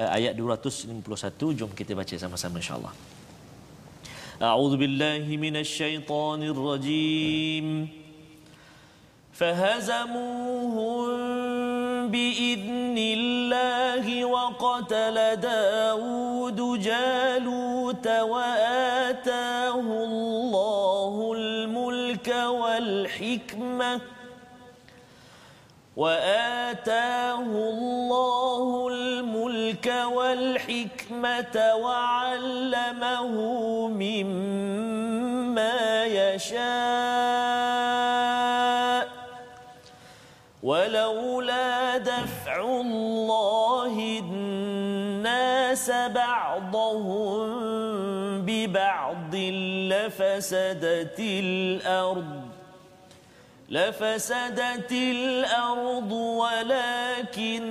[0.03, 2.95] uh, ayat 251 jom kita baca sama-sama insya-Allah
[4.43, 7.89] أعوذ بالله من الشيطان الرجيم.
[9.33, 11.07] فهزموهم
[12.09, 24.01] بإذن الله وقتل داود جالوت وآتاه الله الملك والحكمة
[25.97, 28.89] وآتاه الله
[29.87, 33.33] الملك والحكمة وعلمه
[33.89, 36.61] مما يشاء.
[40.63, 47.51] ولولا دفع الله الناس بعضهم
[48.47, 52.50] ببعض لفسدت الأرض.
[53.71, 57.63] لفسدت الأرض ولكن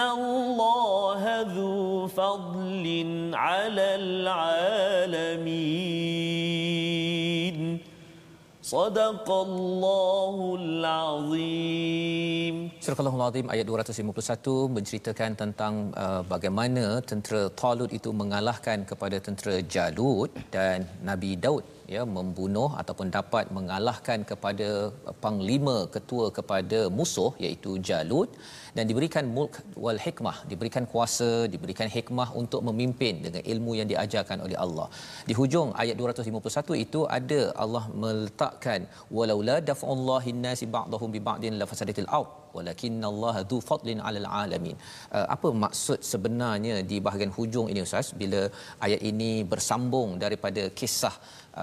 [0.00, 5.58] الله ذو فضل على العالمين.
[8.67, 18.87] صدق الله العظيم Surah Al-Azim ayat 251 menceritakan tentang uh, bagaimana tentera Talut itu mengalahkan
[18.91, 21.63] kepada tentera Jalut dan Nabi Daud
[21.95, 24.69] ya membunuh ataupun dapat mengalahkan kepada
[25.25, 28.31] panglima ketua kepada musuh iaitu Jalut
[28.76, 29.54] dan diberikan mulk
[29.84, 34.88] wal hikmah diberikan kuasa diberikan hikmah untuk memimpin dengan ilmu yang diajarkan oleh Allah.
[35.28, 38.80] Di hujung ayat 251 itu ada Allah meletakkan
[39.18, 44.76] walaula daf'ullahi nasi ba'dahum bi ba'din la fasadatil ard walakinallaha dzu fadlin 'alal alamin.
[45.16, 48.08] Uh, apa maksud sebenarnya di bahagian hujung ini ustaz?
[48.22, 48.40] Bila
[48.86, 51.14] ayat ini bersambung daripada kisah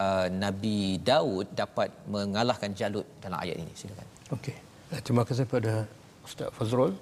[0.01, 0.79] uh, Nabi
[1.11, 3.73] Daud dapat mengalahkan Jalut dalam ayat ini.
[3.81, 4.07] Silakan.
[4.37, 4.55] Okey.
[5.05, 5.73] Terima kasih kepada
[6.25, 6.93] Ustaz Fazrul.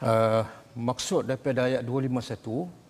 [0.00, 0.44] Uh,
[0.76, 2.80] maksud daripada ayat 251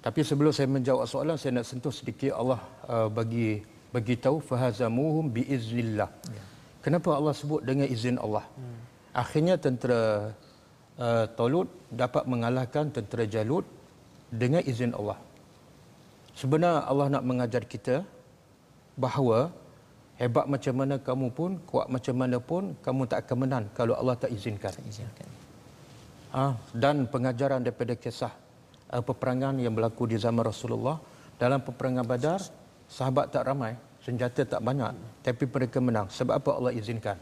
[0.00, 3.60] tapi sebelum saya menjawab soalan saya nak sentuh sedikit Allah uh, bagi
[3.94, 6.08] bagi tahu fahazamuhum biiznillah.
[6.08, 6.42] Ya.
[6.80, 8.44] Kenapa Allah sebut dengan izin Allah?
[8.56, 8.78] Hmm.
[9.12, 10.32] Akhirnya tentera
[10.96, 13.66] uh, Talut dapat mengalahkan tentera Jalut
[14.32, 15.18] dengan izin Allah.
[16.38, 18.00] Sebenarnya Allah nak mengajar kita
[18.96, 19.52] bahawa
[20.20, 24.16] hebat macam mana kamu pun, kuat macam mana pun, kamu tak akan menang kalau Allah
[24.20, 24.70] tak izinkan.
[24.84, 25.28] izinkan.
[26.30, 28.30] Ha, dan pengajaran daripada kisah
[28.92, 31.00] uh, peperangan yang berlaku di zaman Rasulullah
[31.40, 32.40] dalam peperangan Badar,
[32.86, 34.92] sahabat tak ramai, senjata tak banyak,
[35.24, 36.06] tapi mereka menang.
[36.12, 37.18] Sebab apa Allah izinkan?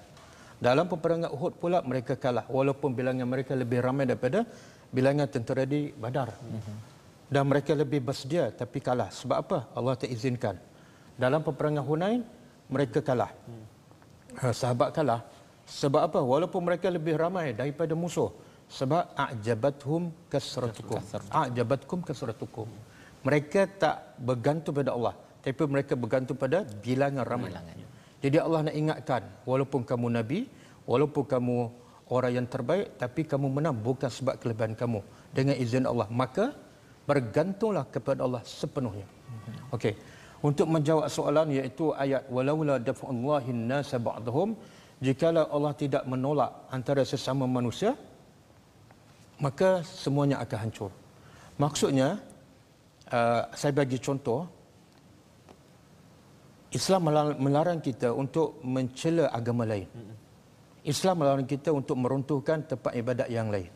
[0.58, 4.42] Dalam peperangan Uhud pula mereka kalah walaupun bilangan mereka lebih ramai daripada
[4.90, 6.34] bilangan tentera di Badar.
[6.34, 10.56] Mm-hmm dan mereka lebih bersedia tapi kalah sebab apa Allah tak izinkan
[11.20, 12.24] dalam peperangan Hunain
[12.68, 13.32] mereka kalah.
[13.48, 14.52] Hmm.
[14.52, 15.20] sahabat kalah.
[15.68, 16.20] Sebab apa?
[16.24, 18.32] Walaupun mereka lebih ramai daripada musuh
[18.68, 21.00] sebab a'jabathum kasratukum.
[21.32, 22.68] A'jabatkum kasratukum.
[23.24, 27.50] Mereka tak bergantung pada Allah tapi mereka bergantung pada bilangan ramai.
[27.54, 27.76] Bilangan.
[28.20, 30.40] jadi Allah nak ingatkan walaupun kamu nabi
[30.84, 31.56] walaupun kamu
[32.10, 35.00] orang yang terbaik tapi kamu menang bukan sebab kelebihan kamu.
[35.32, 36.52] Dengan izin Allah maka
[37.08, 39.06] bergantunglah kepada Allah sepenuhnya.
[39.72, 39.96] Okey.
[40.38, 44.54] Untuk menjawab soalan iaitu ayat walaula dafa'ullahi an-nasa ba'dhum
[45.02, 47.98] jikalau Allah tidak menolak antara sesama manusia
[49.42, 50.90] maka semuanya akan hancur.
[51.58, 52.22] Maksudnya
[53.10, 54.46] uh, saya bagi contoh
[56.70, 57.08] Islam
[57.40, 59.88] melarang kita untuk mencela agama lain.
[60.84, 63.72] Islam melarang kita untuk meruntuhkan tempat ibadat yang lain.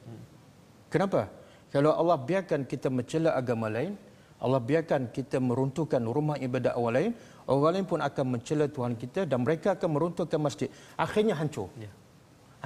[0.93, 1.27] Kenapa?
[1.73, 3.97] Kalau Allah biarkan kita mencela agama lain,
[4.43, 7.11] Allah biarkan kita meruntuhkan rumah ibadat orang lain,
[7.47, 10.69] orang lain pun akan mencela Tuhan kita dan mereka akan meruntuhkan masjid.
[10.99, 11.71] Akhirnya hancur.
[11.79, 11.91] Ya.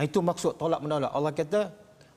[0.00, 1.12] Itu maksud tolak menolak.
[1.12, 1.60] Allah kata,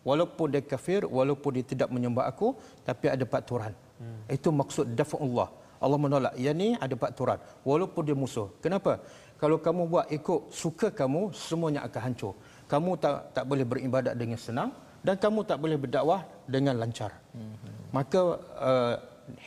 [0.08, 2.56] walaupun dia kafir, walaupun dia tidak menyembah aku,
[2.88, 3.74] tapi ada pak Tuhan.
[4.00, 4.24] Hmm.
[4.32, 5.50] Itu maksud dafa'ullah.
[5.84, 6.34] Allah menolak.
[6.40, 7.40] Yang ni ada pak Tuhan.
[7.68, 8.48] Walaupun dia musuh.
[8.64, 9.00] Kenapa?
[9.40, 12.34] Kalau kamu buat ikut suka kamu, semuanya akan hancur.
[12.72, 17.12] Kamu tak tak boleh beribadat dengan senang dan kamu tak boleh berdakwah dengan lancar.
[17.32, 17.76] Mm-hmm.
[17.96, 18.22] Maka
[18.60, 18.96] uh,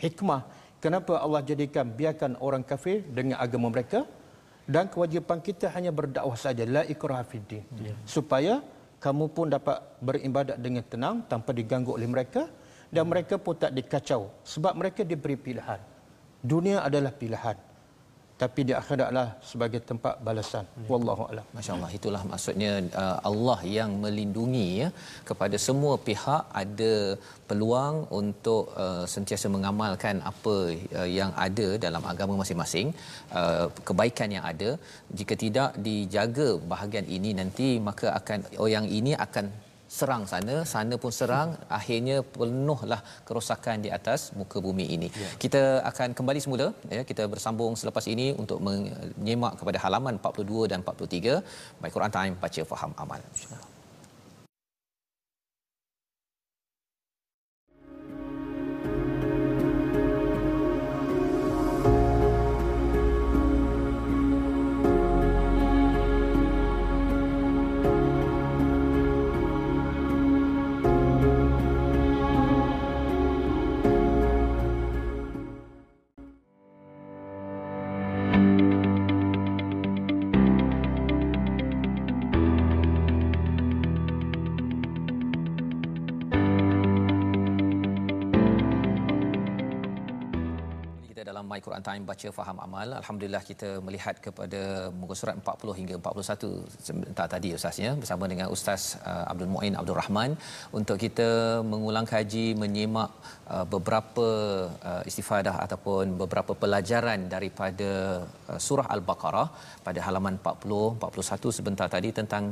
[0.02, 0.46] hikmah
[0.82, 4.06] kenapa Allah jadikan biarkan orang kafir dengan agama mereka
[4.68, 7.96] dan kewajipan kita hanya berdakwah saja la ikraha fiddin yeah.
[8.06, 8.62] supaya
[9.02, 12.46] kamu pun dapat beribadat dengan tenang tanpa diganggu oleh mereka
[12.94, 15.80] dan mereka pun tak dikacau sebab mereka diberi pilihan.
[16.42, 17.71] Dunia adalah pilihan
[18.42, 20.64] tapi di akhirat adalah sebagai tempat balasan.
[20.80, 20.86] Ya.
[20.92, 21.46] wallahu alam.
[21.56, 24.88] Masyaallah itulah maksudnya uh, Allah yang melindungi ya.
[25.28, 26.92] Kepada semua pihak ada
[27.48, 30.56] peluang untuk uh, sentiasa mengamalkan apa
[30.98, 32.88] uh, yang ada dalam agama masing-masing
[33.40, 34.70] uh, kebaikan yang ada.
[35.18, 39.46] Jika tidak dijaga bahagian ini nanti maka akan oh yang ini akan
[39.98, 45.08] serang sana, sana pun serang, akhirnya penuhlah kerosakan di atas muka bumi ini.
[45.24, 45.30] Ya.
[45.44, 50.80] Kita akan kembali semula ya, kita bersambung selepas ini untuk menyimak kepada halaman 42 dan
[50.80, 53.20] 43 My Quran Time baca faham amal.
[91.72, 92.88] Quran Time baca faham amal.
[93.00, 94.60] Alhamdulillah kita melihat kepada
[95.00, 99.96] muka surat 40 hingga 41 sebentar tadi ustaznya bersama dengan Ustaz uh, Abdul Muin Abdul
[100.00, 100.30] Rahman
[100.78, 101.28] untuk kita
[101.72, 103.10] mengulang kaji menyimak
[103.54, 104.28] uh, beberapa
[104.90, 107.90] uh, istifadah ataupun beberapa pelajaran daripada
[108.52, 109.48] uh, surah Al-Baqarah
[109.86, 112.44] pada halaman 40 41 sebentar tadi tentang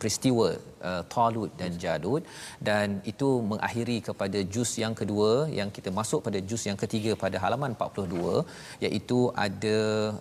[0.00, 0.48] peristiwa
[0.90, 2.22] uh, Talut dan Jadud
[2.68, 7.36] dan itu mengakhiri kepada juz yang kedua yang kita masuk pada juz yang ketiga pada
[7.44, 8.44] halaman 42
[8.86, 9.78] iaitu ada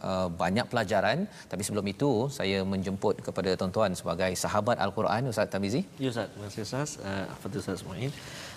[0.09, 5.81] uh, banyak pelajaran tapi sebelum itu saya menjemput kepada tuan-tuan sebagai sahabat al-Quran Ustaz Tamizi.
[6.03, 6.89] Ya Ustaz, terima kasih Ustaz.
[7.07, 8.11] Uh, apa Ustaz Muin?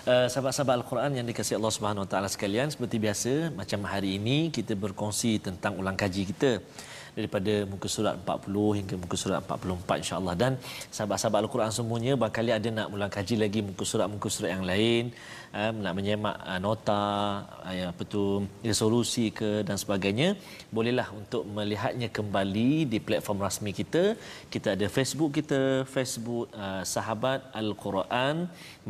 [0.08, 4.48] Uh, sahabat-sahabat Al-Quran yang dikasihi Allah Subhanahu Wa Taala sekalian, seperti biasa macam hari ini
[4.56, 6.52] kita berkongsi tentang ulang kaji kita.
[7.18, 10.34] Daripada muka surat 40 hingga muka surat 44 insya-Allah.
[10.42, 10.52] Dan
[10.96, 15.04] sahabat-sahabat al-Quran semuanya barangkali ada nak ulang kaji lagi muka surat-muka surat yang lain.
[15.58, 17.02] Uh, nak menyemak uh, nota
[17.66, 18.22] uh, ya apa tu
[18.70, 20.28] resolusi ke dan sebagainya.
[20.76, 24.04] Bolehlah untuk melihatnya kembali di platform rasmi kita.
[24.54, 25.60] Kita ada Facebook kita
[25.94, 28.46] Facebook uh, sahabat al-Quran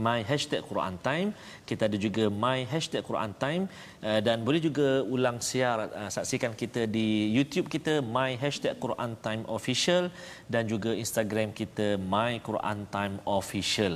[0.06, 1.30] my hashtag Quran time
[1.70, 3.64] kita ada juga my hashtag Quran time
[4.08, 9.12] uh, dan boleh juga ulang siar uh, saksikan kita di YouTube kita my hashtag Quran
[9.26, 10.04] time official
[10.52, 13.94] dan juga Instagram kita my Quran time official.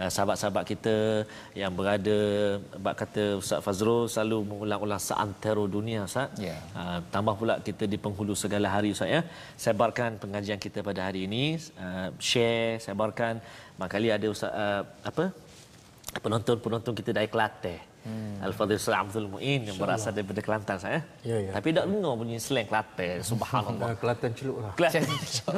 [0.00, 0.96] Uh, sahabat-sahabat kita
[1.62, 2.18] yang berada
[2.84, 6.32] bab kata Ustaz Fazrul selalu mengulang-ulang seantero dunia Ustaz.
[6.46, 6.60] Yeah.
[6.80, 9.22] uh, tambah pula kita di penghulu segala hari Ustaz ya.
[9.66, 11.44] Sebarkan pengajian kita pada hari ini
[11.84, 13.34] uh, share sebarkan.
[13.80, 15.49] Makali ada Ustaz uh, apa
[16.18, 17.78] penonton-penonton kita dari Kelantan.
[18.00, 18.40] Hmm.
[18.40, 21.04] Al-Fadhil Salam Abdul Muin yang berasal daripada Kelantan saya.
[21.20, 21.52] Ya, ya.
[21.52, 23.20] Tapi tak dengar bunyi slang Kelantan.
[23.30, 23.88] Subhanallah.
[24.00, 24.72] Kelantan celuk lah.
[24.72, 25.04] Kelantan.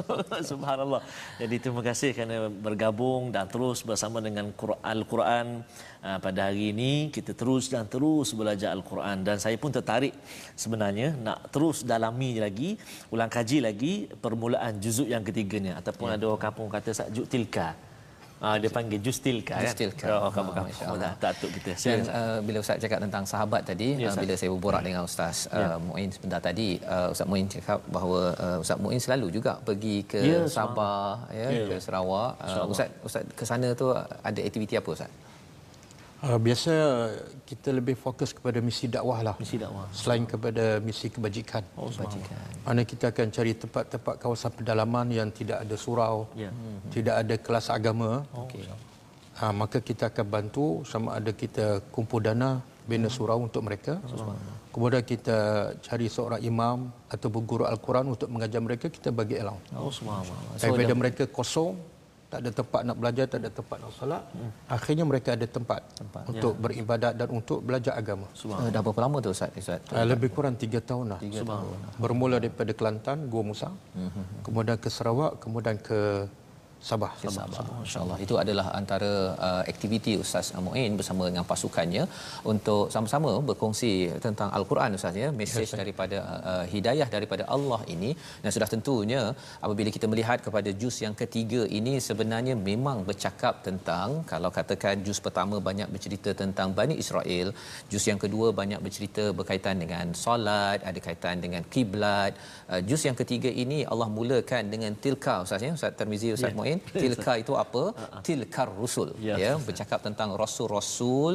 [0.51, 1.01] Subhanallah.
[1.39, 4.51] Jadi terima kasih kerana bergabung dan terus bersama dengan
[4.83, 5.63] Al-Quran
[6.03, 10.13] uh, pada hari ini kita terus dan terus belajar Al-Quran dan saya pun tertarik
[10.59, 12.75] sebenarnya nak terus dalami lagi
[13.15, 16.15] ulang kaji lagi permulaan juzuk yang ketiganya ataupun ya.
[16.19, 17.92] ada orang kampung kata sajuk tilka
[18.43, 19.63] Ah dia panggil Justilka kan.
[19.63, 20.07] Justilka.
[20.19, 20.71] Oh, kamu kamu.
[20.91, 21.79] Oh, tak tuk kita.
[21.79, 25.47] Dan uh, bila Ustaz cakap tentang sahabat tadi, ya, uh, bila saya berborak dengan Ustaz
[25.55, 25.79] uh, ya.
[25.79, 30.19] Muin sebentar tadi, uh, Ustaz Muin cakap bahawa uh, Ustaz Muin selalu juga pergi ke
[30.19, 32.35] ya, Sabah, ya, ya, ke Sarawak.
[32.43, 35.11] Uh, Ustaz Ustaz ke sana tu ada aktiviti apa Ustaz?
[36.23, 36.73] Uh, biasa
[37.43, 39.35] kita lebih fokus kepada misi dakwah lah.
[39.43, 39.91] Misi dakwah.
[39.91, 41.67] Selain kepada misi kebajikan.
[41.75, 42.39] Oh, kebajikan.
[42.63, 46.55] Mana kita akan cari tempat-tempat kawasan pedalaman yang tidak ada surau, yeah.
[46.55, 46.95] hmm.
[46.95, 48.23] tidak ada kelas agama.
[48.39, 48.63] Oh, okay.
[49.43, 53.99] uh, maka kita akan bantu sama ada kita kumpul dana bina surau untuk mereka.
[54.73, 55.39] Kemudian kita
[55.85, 59.59] cari seorang imam atau guru Al-Quran untuk mengajar mereka, kita bagi alam.
[59.77, 59.93] Oh,
[60.57, 61.77] Daripada so, mereka kosong,
[62.33, 64.25] tak ada tempat nak belajar, tak ada tempat nak solat.
[64.33, 64.51] Hmm.
[64.73, 66.23] Akhirnya mereka ada tempat, tempat.
[66.33, 66.61] untuk ya.
[66.65, 68.25] beribadat dan untuk belajar agama.
[68.33, 69.53] Uh, dah berapa lama tu Ustaz?
[69.53, 69.85] Ustaz?
[69.93, 71.21] Uh, lebih kurang tiga tahun lah.
[71.21, 71.77] Tiga tahun.
[72.01, 73.69] Bermula daripada Kelantan, Gua Musa.
[73.93, 74.25] Hmm.
[74.41, 76.25] Kemudian ke Sarawak, kemudian ke
[76.89, 77.11] Sabah.
[77.23, 77.45] Sabah.
[77.57, 77.77] Sabah.
[77.83, 78.17] Masya-Allah.
[78.25, 79.11] Itu adalah antara
[79.49, 82.05] uh, aktiviti Ustaz Muin bersama dengan pasukannya
[82.53, 83.93] untuk sama-sama berkongsi
[84.25, 86.19] tentang Al-Quran Ustaz ya, mesej yes, daripada
[86.53, 88.11] uh, hidayah daripada Allah ini
[88.43, 89.21] dan sudah tentunya
[89.67, 95.21] apabila kita melihat kepada juz yang ketiga ini sebenarnya memang bercakap tentang kalau katakan juz
[95.27, 97.49] pertama banyak bercerita tentang Bani Israel,
[97.93, 102.35] juz yang kedua banyak bercerita berkaitan dengan solat, ada kaitan dengan kiblat.
[102.73, 106.59] Uh, juz yang ketiga ini Allah mulakan dengan tilka Ustaz ya, Ustaz Tarmizi Ustaz yeah.
[106.59, 107.83] Muin lain tilka itu apa?
[108.27, 109.09] Tilkar rusul.
[109.29, 111.35] Ya, ya bercakap tentang rasul-rasul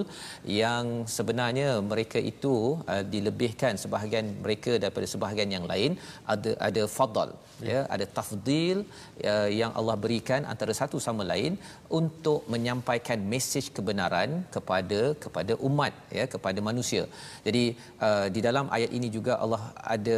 [0.63, 0.85] yang
[1.17, 2.55] sebenarnya mereka itu
[2.93, 5.91] uh, dilebihkan sebahagian mereka daripada sebahagian yang lain.
[6.33, 7.29] Ada ada fadal
[7.61, 8.77] ya, ya ada tafdil
[9.31, 11.53] uh, yang Allah berikan antara satu sama lain
[11.99, 17.03] untuk menyampaikan mesej kebenaran kepada kepada umat ya kepada manusia.
[17.47, 17.63] Jadi
[18.07, 19.61] uh, di dalam ayat ini juga Allah
[19.95, 20.17] ada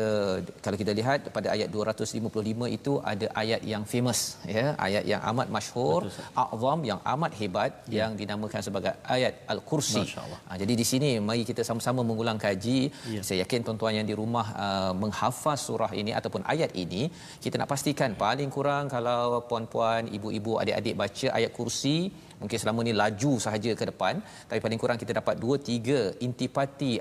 [0.66, 4.20] kalau kita lihat pada ayat 255 itu ada ayat yang famous
[4.56, 6.02] ya ayat yang amat masyhur
[6.44, 7.98] azam yang amat hebat ya.
[8.00, 10.04] yang dinamakan sebagai ayat al-kursi
[10.48, 12.80] ha, jadi di sini mari kita sama-sama mengulang kaji
[13.16, 13.22] ya.
[13.28, 17.02] saya yakin tuan-tuan yang di rumah uh, menghafaz surah ini ataupun ayat ini
[17.44, 21.98] kita nak pastikan paling kurang kalau puan-puan ibu-ibu adik-adik baca ayat kursi
[22.42, 24.16] mungkin selama ni laju sahaja ke depan
[24.50, 26.94] tapi paling kurang kita dapat 2 3 intipati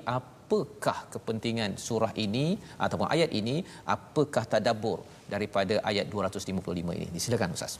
[0.49, 3.57] apakah kepentingan surah ini ataupun ayat ini
[3.95, 7.77] apakah tadabbur daripada ayat 255 ini disilakan ustaz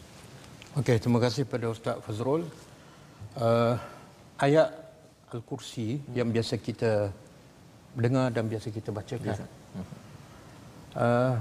[0.77, 2.43] Okey, terima kasih pada Ustaz Fazrul.
[3.35, 3.75] Uh,
[4.39, 4.69] ayat
[5.35, 6.15] Al-Kursi hmm.
[6.19, 6.93] yang biasa kita
[7.97, 9.49] dengar dan biasa kita bacakan.
[10.95, 11.35] Uh,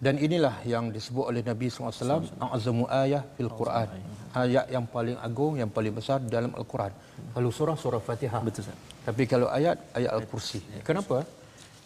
[0.00, 3.88] dan inilah yang disebut oleh Nabi SAW, A'azamu ayah fil Quran.
[4.30, 6.92] Ayat yang paling agung, yang paling besar dalam Al-Quran.
[7.34, 8.42] Kalau surah, surah Fatihah.
[8.46, 8.76] Betul, Sir.
[9.02, 10.62] Tapi kalau ayat, ayat Al-Kursi.
[10.86, 11.26] Kenapa?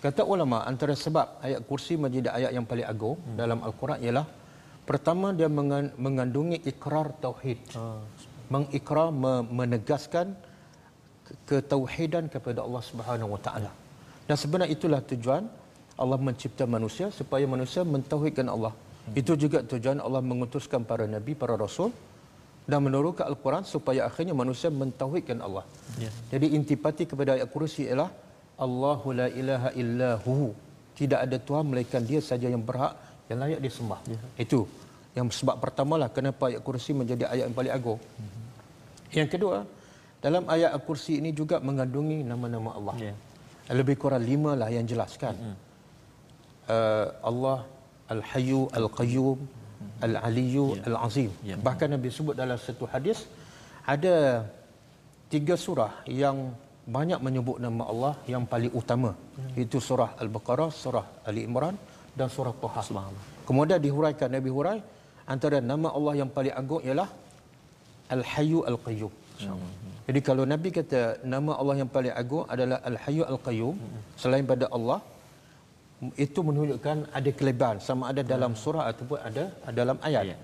[0.04, 3.36] Kata ulama, antara sebab ayat Kursi menjadi ayat yang paling agung hmm.
[3.40, 4.26] dalam Al-Quran ialah
[4.84, 5.48] Pertama dia
[6.04, 7.58] mengandungi ikrar tauhid.
[7.72, 8.04] Oh.
[8.52, 9.08] Mengikrar
[9.58, 10.36] menegaskan
[11.48, 13.70] ketauhidan kepada Allah Subhanahu Wa Taala.
[14.28, 15.48] Dan sebenarnya itulah tujuan
[15.96, 18.76] Allah mencipta manusia supaya manusia mentauhidkan Allah.
[18.76, 19.16] Hmm.
[19.20, 21.88] Itu juga tujuan Allah mengutuskan para nabi, para rasul
[22.64, 25.64] dan menurunkan Al-Quran supaya akhirnya manusia mentauhidkan Allah.
[26.00, 26.12] Yeah.
[26.32, 28.08] Jadi intipati kepada ayat kursi ialah
[28.66, 30.56] Allahu la ilaha illa hu.
[30.98, 32.94] Tidak ada Tuhan melainkan dia saja yang berhak
[33.28, 34.00] yang layak disembah.
[34.08, 34.20] Ya.
[34.44, 34.64] Itu
[35.18, 38.00] yang sebab pertamalah kenapa ayat kursi menjadi ayat yang paling agung.
[38.00, 38.42] Mm-hmm.
[39.18, 39.58] Yang kedua,
[40.24, 42.96] dalam ayat kursi ini juga mengandungi nama-nama Allah.
[43.12, 43.14] Ya.
[43.78, 45.34] Lebih kurang lima lah yang jelaskan.
[45.36, 45.56] Mm-hmm.
[46.64, 47.58] Uh, Allah
[48.08, 49.38] Al-Hayyu Al-Qayyum
[50.06, 50.82] Al-Aliyyu Ya.
[50.90, 51.30] Al-Azim.
[51.50, 51.56] Ya.
[51.66, 53.18] Bahkan Nabi sebut dalam satu hadis
[53.94, 54.14] ada
[55.32, 56.36] tiga surah yang
[56.96, 59.10] banyak menyebut nama Allah yang paling utama.
[59.64, 61.76] Itu surah Al-Baqarah, surah Ali Imran
[62.18, 62.82] dan surah Taha.
[63.48, 64.78] Kemudian dihuraikan Nabi hurai
[65.34, 67.08] antara nama Allah yang paling agung ialah
[68.16, 69.12] Al-Hayyu Al-Qayyum.
[70.06, 71.00] Jadi kalau Nabi kata
[71.34, 73.74] nama Allah yang paling agung adalah Al-Hayyu Al-Qayyum
[74.22, 74.98] selain pada Allah
[76.18, 80.22] itu menunjukkan ada kelebihan sama ada dalam surah ataupun ada dalam ayat.
[80.28, 80.40] Ayat.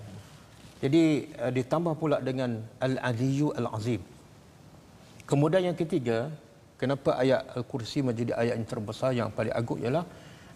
[0.81, 1.03] Jadi
[1.37, 4.01] uh, ditambah pula dengan Al-Aliyyu Al-Azim.
[5.29, 6.33] Kemudian yang ketiga,
[6.81, 10.03] kenapa ayat Al-Kursi menjadi ayat yang terbesar yang paling agung ialah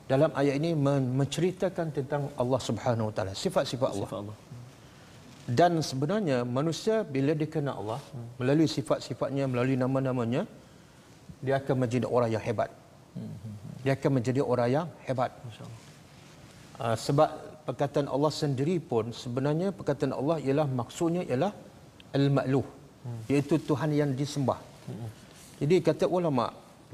[0.10, 4.10] dalam ayat ini men- menceritakan tentang Allah Subhanahu Wa Taala, sifat-sifat Allah.
[4.10, 4.38] Sifat Allah.
[5.46, 8.02] Dan sebenarnya manusia bila dia kenal Allah
[8.42, 10.50] melalui sifat-sifatnya, melalui nama-namanya,
[11.46, 12.74] dia akan menjadi orang yang hebat.
[13.86, 15.32] Dia akan menjadi orang yang hebat.
[16.82, 17.30] Uh, sebab
[17.70, 21.54] perkataan Allah sendiri pun sebenarnya perkataan Allah ialah maksudnya ialah
[22.18, 22.66] al-ma'luh
[23.32, 24.60] iaitu Tuhan yang disembah.
[25.62, 26.46] Jadi kata ulama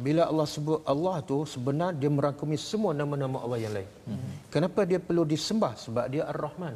[0.05, 3.89] bila Allah sebut Allah tu sebenarnya dia merangkumi semua nama-nama Allah yang lain.
[4.53, 5.73] Kenapa dia perlu disembah?
[5.83, 6.75] Sebab dia Ar-Rahman.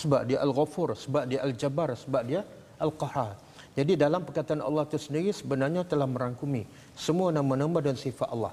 [0.00, 2.40] Sebab dia Al-Ghafur, sebab dia Al-Jabbar, sebab dia
[2.82, 3.32] Al-Qahhar.
[3.78, 8.52] Jadi dalam perkataan Allah itu sendiri sebenarnya telah merangkumi semua nama-nama dan sifat Allah.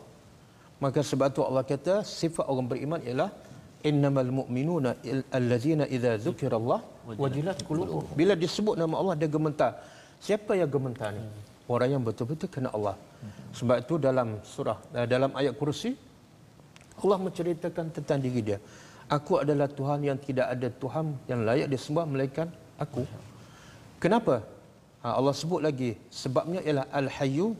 [0.83, 3.29] Maka sebab tu Allah kata sifat orang beriman ialah
[3.89, 4.95] innamal mu'minuna
[5.37, 6.79] allazina idza dzukirallah
[7.21, 8.07] wajilat qulubuhum.
[8.19, 9.71] Bila disebut nama Allah dia gemetar.
[10.25, 11.23] Siapa yang gemetar ni?
[11.73, 12.95] Orang yang betul-betul kenal Allah.
[13.57, 15.91] Sebab itu dalam surah eh, dalam ayat kursi
[17.03, 18.59] Allah menceritakan tentang diri dia.
[19.17, 23.03] Aku adalah Tuhan yang tidak ada Tuhan yang layak disembah melainkan aku.
[24.03, 24.35] Kenapa?
[25.01, 27.55] Ha, Allah sebut lagi sebabnya ialah Al-Hayyu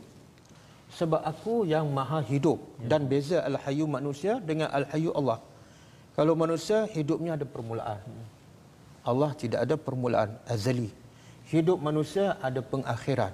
[0.93, 5.39] sebab aku yang maha hidup dan beza Al-Hayyu manusia dengan Al-Hayyu Allah.
[6.17, 8.01] Kalau manusia hidupnya ada permulaan.
[9.05, 10.91] Allah tidak ada permulaan azali.
[11.49, 13.33] Hidup manusia ada pengakhiran.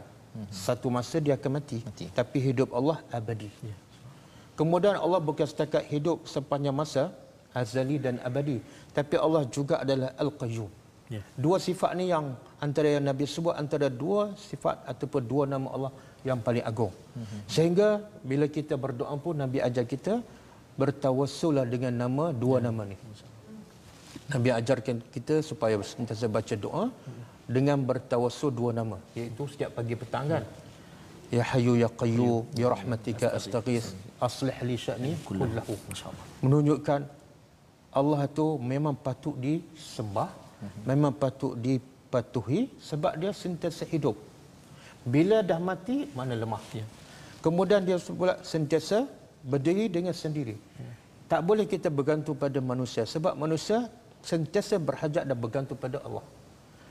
[0.52, 1.80] Satu masa dia akan mati.
[1.82, 2.06] Mati.
[2.12, 3.50] Tapi hidup Allah abadi.
[4.56, 7.12] Kemudian Allah bukan setakat hidup sepanjang masa
[7.56, 8.60] azali dan abadi,
[8.92, 10.72] tapi Allah juga adalah Al-Qayyum.
[11.06, 11.22] Ya.
[11.38, 15.92] Dua sifat ni yang antara yang Nabi sebut antara dua sifat ataupun dua nama Allah
[16.26, 16.94] yang paling agung.
[17.46, 20.26] Sehingga bila kita berdoa pun Nabi ajar kita
[20.82, 22.98] bertawassullah dengan nama dua nama ni.
[24.34, 26.90] Nabi ajarkan kita supaya sentiasa baca doa
[27.46, 30.44] dengan bertawassul dua nama iaitu setiap pagi petang kan.
[31.30, 35.78] Ya Hayyu ya Qayyum bi rahmatika astaghith aslih li sya'ni kullahu.
[36.42, 37.02] Menunjukkan
[37.94, 40.30] Allah tu memang patut disembah,
[40.88, 44.16] memang patut dipatuhi sebab dia sentiasa hidup.
[45.06, 46.62] Bila dah mati mana lemah.
[47.46, 49.06] Kemudian dia pula sentiasa
[49.46, 50.58] berdiri dengan sendiri.
[51.30, 53.90] Tak boleh kita bergantung pada manusia sebab manusia
[54.26, 56.26] sentiasa berhajat dan bergantung pada Allah.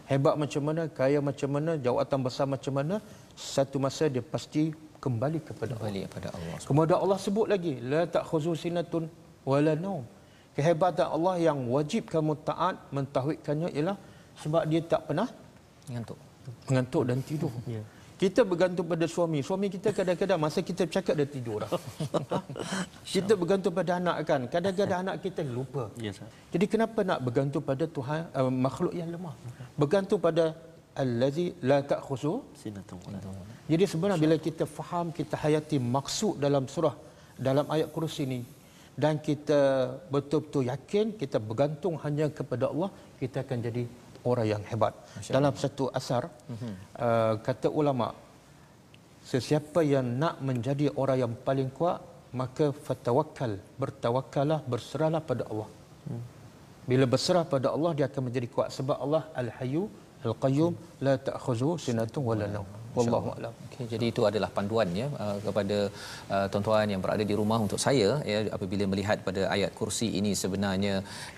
[0.05, 3.01] Hebat macam mana, kaya macam mana, jawatan besar macam mana,
[3.33, 5.81] satu masa dia pasti kembali kepada Allah.
[5.81, 6.57] Kembali kepada Allah.
[6.69, 9.09] Kemudian Allah sebut lagi, la ta'khuzu sinatun
[9.49, 10.05] wala naum.
[10.57, 13.97] Kehebatan Allah yang wajib kamu taat mentauhidkannya ialah
[14.43, 15.29] sebab dia tak pernah
[15.91, 16.19] Ngantuk.
[16.69, 17.53] mengantuk dan tidur.
[17.75, 17.83] Ya.
[18.15, 19.43] Kita bergantung pada suami.
[19.49, 21.71] Suami kita kadang-kadang masa kita bercakap dia tidur dah.
[23.15, 24.41] kita bergantung pada anak kan.
[24.55, 25.91] Kadang-kadang anak kita lupa.
[25.99, 26.13] Ya.
[26.55, 29.35] Jadi kenapa nak bergantung pada Tuhan uh, makhluk yang lemah?
[29.75, 30.55] Bergantung pada
[30.95, 33.03] allazi la ta'khuzu Sinatun
[33.67, 36.95] jadi sebenarnya bila kita faham, kita hayati maksud dalam surah,
[37.35, 38.41] dalam ayat kursi ini
[39.03, 39.61] dan kita
[40.15, 42.91] betul-betul yakin kita bergantung hanya kepada Allah,
[43.21, 43.83] kita akan jadi
[44.31, 44.95] orang yang hebat.
[45.37, 46.23] Dalam satu asar,
[47.07, 48.09] uh, kata ulama,
[49.31, 51.99] sesiapa yang nak menjadi orang yang paling kuat,
[52.41, 55.69] maka fatawakkal, bertawakkallah, berserahlah pada Allah.
[56.91, 59.85] Bila berserah pada Allah dia akan menjadi kuat sebab Allah Al-Hayyu
[60.29, 60.73] Al-Qayyum
[61.07, 62.69] la ta'khuzu sinatun wala naum.
[62.99, 63.53] Wallahu a'lam.
[63.69, 65.79] Okay, jadi itu adalah panduan ya uh, kepada
[66.35, 70.33] uh, tuan-tuan yang berada di rumah untuk saya ya apabila melihat pada ayat kursi ini
[70.43, 70.95] sebenarnya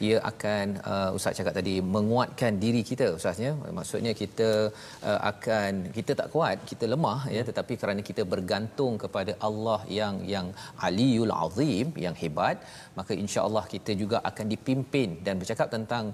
[0.06, 4.50] ia akan uh, ustaz cakap tadi menguatkan diri kita ustaz ya maksudnya kita
[5.10, 10.16] uh, akan kita tak kuat kita lemah ya tetapi kerana kita bergantung kepada Allah yang
[10.34, 10.48] yang
[10.88, 12.58] Aliyul Azim yang hebat
[12.98, 16.04] maka insya-Allah kita juga akan dipimpin dan bercakap tentang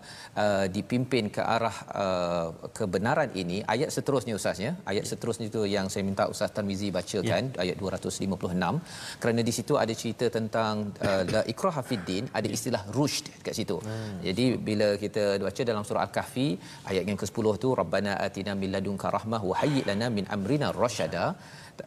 [0.44, 3.58] uh, dipimpin ke arah uh, kebenaran ini.
[3.74, 7.62] Ayat seterusnya ustaz ya ayat seterusnya itu yang saya minta ustaz Tarmizi bacakan ya.
[7.64, 10.74] ayat 256 kerana di situ ada cerita tentang
[11.08, 14.14] uh, la ikraha fid din ada istilah rushd kat situ hmm.
[14.26, 16.48] jadi bila kita baca dalam surah al-kahfi
[16.90, 21.26] ayat yang ke-10 tu rabbana atina min ladunka rahmah wa hayyi lana min amrina rasyada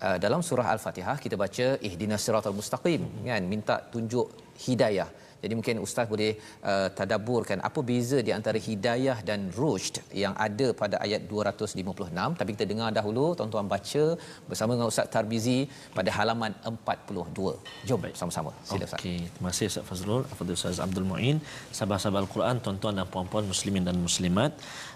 [0.07, 3.27] uh, dalam surah al-fatihah kita baca ihdinas siratal mustaqim hmm.
[3.29, 4.27] kan minta tunjuk
[4.65, 5.09] hidayah
[5.43, 6.29] Jadi mungkin ustaz boleh
[6.69, 12.49] uh, tadabburkan apa beza di antara hidayah dan rushd yang ada pada ayat 256 tapi
[12.55, 14.03] kita dengar dahulu tuan-tuan baca
[14.49, 15.59] bersama dengan ustaz Tarbizi
[15.97, 17.53] pada halaman 42.
[17.89, 18.15] Jom Baik.
[18.21, 18.51] sama-sama.
[18.69, 18.99] Sila ustaz.
[18.99, 21.37] Okey, terima kasih Ustaz Fazrul, Fadil Ustaz Abdul Muin,
[21.77, 24.51] sahabat-sahabat Al-Quran, tuan-tuan dan puan-puan muslimin dan muslimat.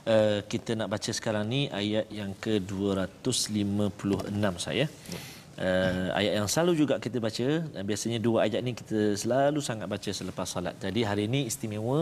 [0.10, 4.86] Uh, kita nak baca sekarang ni ayat yang ke-256 saya.
[4.90, 5.20] Ya
[5.68, 9.88] uh, ayat yang selalu juga kita baca dan biasanya dua ayat ni kita selalu sangat
[9.94, 10.76] baca selepas solat.
[10.86, 12.00] Jadi hari ini istimewa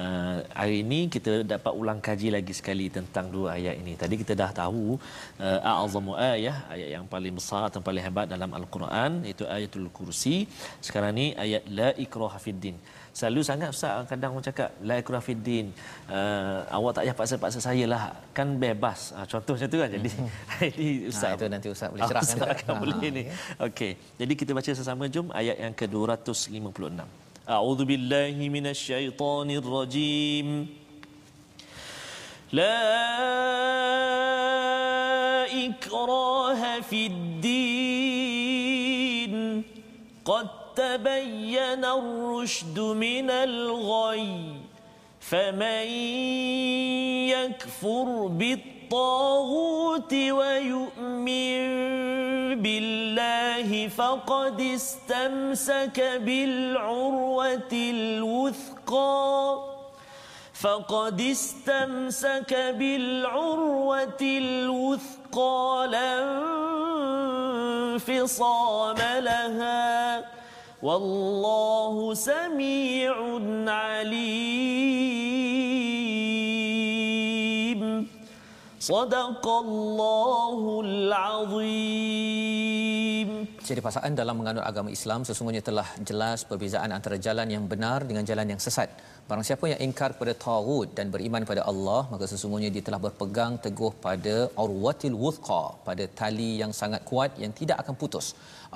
[0.00, 3.94] uh, hari ini kita dapat ulang kaji lagi sekali tentang dua ayat ini.
[4.02, 4.84] Tadi kita dah tahu
[5.46, 10.36] uh, a'azamu ayah ayat yang paling besar atau paling hebat dalam al-Quran iaitu ayatul kursi.
[10.86, 12.78] Sekarang ni ayat la ikraha fiddin
[13.16, 15.72] selalu sangat ustaz kadang orang cakap la ikrafiddin
[16.12, 18.02] uh, awak tak payah paksa-paksa saya lah.
[18.36, 19.16] Kan bebas.
[19.16, 19.90] Uh, contoh macam tu kan?
[19.96, 20.28] Jadi hmm.
[20.76, 23.22] ini ustaz ha, itu nanti ustaz boleh cerahkan ustaz akan ha, boleh ni.
[23.72, 23.92] okey.
[24.20, 25.08] Jadi kita baca sesama.
[25.08, 30.66] Jom ayat yang ke-256 a'udzu billahi minasyaitonir rajim
[32.58, 32.74] la
[35.54, 37.14] ikraha fid
[37.46, 39.34] din
[40.26, 44.56] qad تبين الرشد من الغي
[45.20, 45.86] فمن
[47.32, 51.58] يكفر بالطاغوت ويؤمن
[52.62, 59.58] بالله فقد استمسك بالعروة الوثقى.
[60.54, 66.22] فقد استمسك بالعروة الوثقى لا
[67.96, 70.35] انفصام لها.
[70.81, 73.15] والله سميع
[73.69, 75.01] عليم
[78.81, 82.31] صدق الله العظيم
[83.71, 88.23] Jadi pasangan dalam menganut agama Islam sesungguhnya telah jelas perbezaan antara jalan yang benar dengan
[88.29, 88.89] jalan yang sesat.
[89.29, 93.53] Barang siapa yang ingkar kepada Tawud dan beriman kepada Allah, maka sesungguhnya dia telah berpegang
[93.65, 98.27] teguh pada Urwatil Wuthqa, pada tali yang sangat kuat yang tidak akan putus.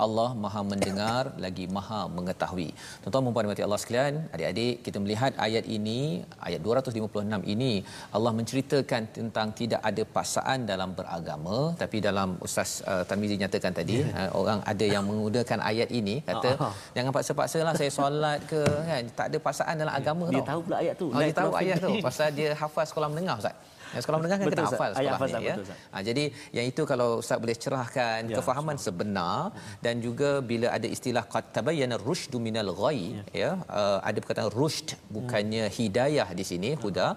[0.05, 2.69] Allah Maha mendengar lagi Maha mengetahui.
[3.01, 5.99] Tuan-tuan dan puan Allah sekalian, adik-adik kita melihat ayat ini,
[6.47, 7.73] ayat 256 ini
[8.15, 13.97] Allah menceritakan tentang tidak ada paksaan dalam beragama, tapi dalam Ustaz uh, Tarmizi nyatakan tadi,
[14.01, 14.27] yeah.
[14.27, 16.73] uh, orang ada yang menggunakan ayat ini kata uh-huh.
[16.95, 20.49] jangan paksa-paksalah saya solat ke kan, tak ada paksaan dalam agama dia tau.
[20.51, 21.07] tahu pula ayat tu.
[21.13, 23.55] Oh, dia tahu ayat tu pasal dia hafal sekolah menengah Ustaz.
[23.95, 25.55] Yang sekolah menengah kan betul, kena hafal sekolah hafal, ni ya.
[25.55, 26.23] Betul, ha, jadi
[26.57, 28.83] yang itu kalau ustaz boleh cerahkan ya, kefahaman so.
[28.87, 29.51] sebenar
[29.85, 34.51] dan juga bila ada istilah qad tabayyana rusydu minal ghai ya, ya uh, ada perkataan
[34.61, 35.75] rushd bukannya hmm.
[35.77, 36.81] hidayah di sini hmm.
[36.83, 37.07] huda.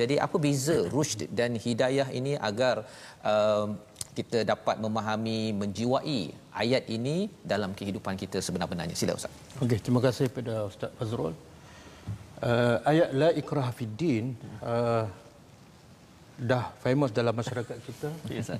[0.00, 2.76] Jadi apa beza rushd dan hidayah ini agar
[3.32, 3.66] uh,
[4.18, 6.20] kita dapat memahami menjiwai
[6.62, 7.16] ayat ini
[7.52, 8.96] dalam kehidupan kita sebenar-benarnya.
[9.02, 9.32] Sila ustaz.
[9.64, 11.32] Okey, terima kasih kepada ustaz Fazrul.
[12.42, 14.26] Uh, ayat la ikrah fid din
[14.72, 15.06] uh,
[16.38, 18.08] dah famous dalam masyarakat kita.
[18.32, 18.50] Yes,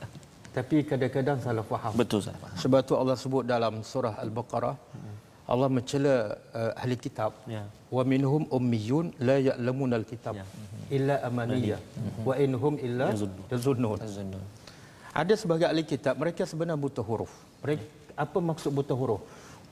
[0.57, 1.93] Tapi kadang-kadang salah faham.
[1.97, 2.37] Betul Ustaz.
[2.63, 4.77] Sebab tu Allah sebut dalam surah Al-Baqarah
[5.53, 6.15] Allah mencela
[6.61, 7.33] uh, ahli kitab.
[7.55, 7.63] Ya.
[7.97, 10.47] Wa minhum ummiyun la ya'lamuna al-kitab ya.
[10.97, 12.23] illa amaniyah mhm.
[12.29, 13.07] wa inhum illa
[13.53, 13.99] yazunnun.
[15.23, 17.33] Ada sebagai ahli kitab mereka sebenarnya buta huruf.
[17.65, 17.85] Mereka,
[18.25, 19.23] apa maksud buta huruf?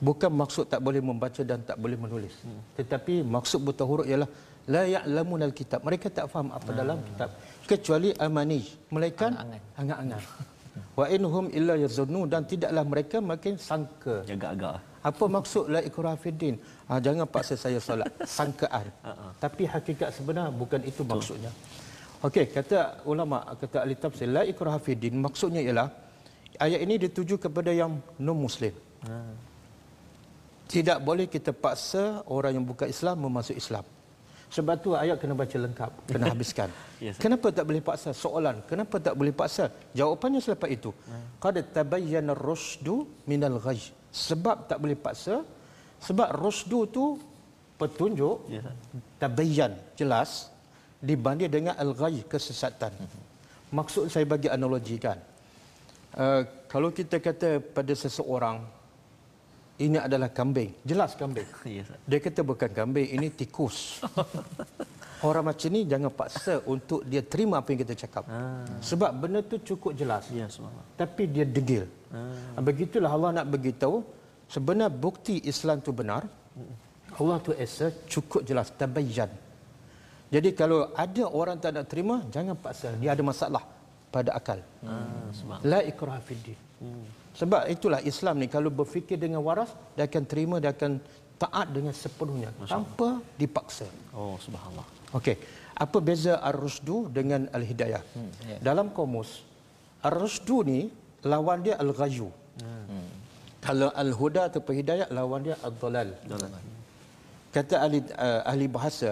[0.07, 2.35] Bukan maksud tak boleh membaca dan tak boleh menulis.
[2.45, 2.61] Hmm.
[2.77, 4.29] Tetapi maksud buta huruf ialah
[4.73, 5.81] la ya'lamuna al-kitab.
[5.87, 6.77] Mereka tak faham apa hmm.
[6.81, 7.29] dalam kitab.
[7.69, 8.61] Kecuali amani
[8.93, 9.31] melainkan
[9.79, 10.21] angan-angan
[10.99, 14.15] wa inhum illa yazunnu dan tidaklah mereka makin sangka.
[14.27, 16.55] Jaga agak apa maksud la ikrah fiddin
[16.85, 18.05] ha, jangan paksa saya solat.
[18.37, 18.85] Sangkaan.
[19.43, 21.49] Tapi hakikat sebenar bukan itu maksudnya.
[22.21, 25.89] Okey kata ulama kata ahli tafsir la ikrah fiddin maksudnya ialah
[26.65, 28.73] ayat ini dituju kepada yang non muslim
[29.09, 29.33] uh.
[30.73, 33.85] tidak boleh kita paksa orang yang bukan Islam memasuk Islam
[34.51, 36.67] sebab tu ayat kena baca lengkap, kena habiskan.
[37.03, 38.11] yes, kenapa tak boleh paksa?
[38.11, 39.71] Soalan, kenapa tak boleh paksa?
[39.95, 40.91] Jawapannya selepas itu.
[41.07, 41.39] Hmm.
[41.39, 43.95] Qad tabayyana ar-rusydu minal ghayy.
[44.11, 45.47] Sebab tak boleh paksa,
[46.03, 47.15] sebab rusdu tu
[47.79, 48.67] petunjuk yes,
[49.23, 50.51] tabayyan jelas
[50.99, 52.91] dibanding dengan al-ghayy kesesatan.
[53.71, 55.17] Maksud saya bagi analogikan.
[56.11, 58.67] Uh, kalau kita kata pada seseorang
[59.81, 60.71] ini adalah kambing.
[60.85, 61.49] Jelas kambing.
[62.09, 63.77] Dia kata bukan kambing, ini tikus.
[65.27, 68.25] Orang macam ni jangan paksa untuk dia terima apa yang kita cakap.
[68.25, 68.65] Ah.
[68.81, 70.25] Sebab benda tu cukup jelas.
[70.33, 70.57] Yes,
[70.97, 71.85] Tapi dia degil.
[72.09, 72.57] Ah.
[72.57, 72.61] ah.
[72.65, 74.01] Begitulah Allah nak beritahu
[74.49, 76.25] sebenar bukti Islam tu benar.
[77.13, 79.29] Allah tu esa cukup jelas tabayyan.
[80.33, 82.89] Jadi kalau ada orang tak nak terima, jangan paksa.
[82.97, 83.61] Dia ada masalah
[84.15, 84.59] pada akal.
[84.83, 86.59] Ah, La ikrah fid din.
[86.83, 87.05] Hmm.
[87.39, 90.99] Sebab itulah Islam ni kalau berfikir dengan waras dia akan terima dia akan
[91.41, 93.09] taat dengan sepenuhnya tanpa
[93.39, 93.87] dipaksa.
[94.11, 94.85] Oh, subhanallah.
[95.17, 95.35] Okey.
[95.83, 98.03] Apa beza ar-rusdu dengan al-hidayah?
[98.13, 98.59] Hmm, yeah.
[98.67, 99.41] Dalam kamus
[100.05, 100.79] ar-rusdu ni
[101.25, 102.29] lawan dia al-ghayyu.
[102.61, 103.07] Hmm.
[103.65, 106.11] Kalau al-huda atau hidayah lawan dia ad-dhalal.
[107.55, 109.11] Kata ahli uh, ahli bahasa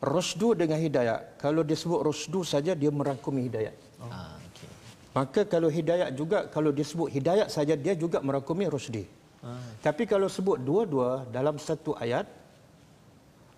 [0.00, 1.18] rusdu dengan hidayah.
[1.42, 3.74] Kalau dia sebut rusdu saja dia merangkumi hidayah.
[4.00, 4.08] Oh.
[4.08, 4.68] Ah, okay.
[5.10, 9.04] Maka kalau hidayah juga kalau dia sebut hidayah saja dia juga merangkumi rusdi.
[9.44, 9.56] Ah.
[9.84, 12.26] Tapi kalau sebut dua-dua dalam satu ayat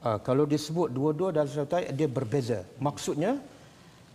[0.07, 2.67] uh, kalau disebut dua-dua dalam satu ayat dia berbeza.
[2.83, 3.39] Maksudnya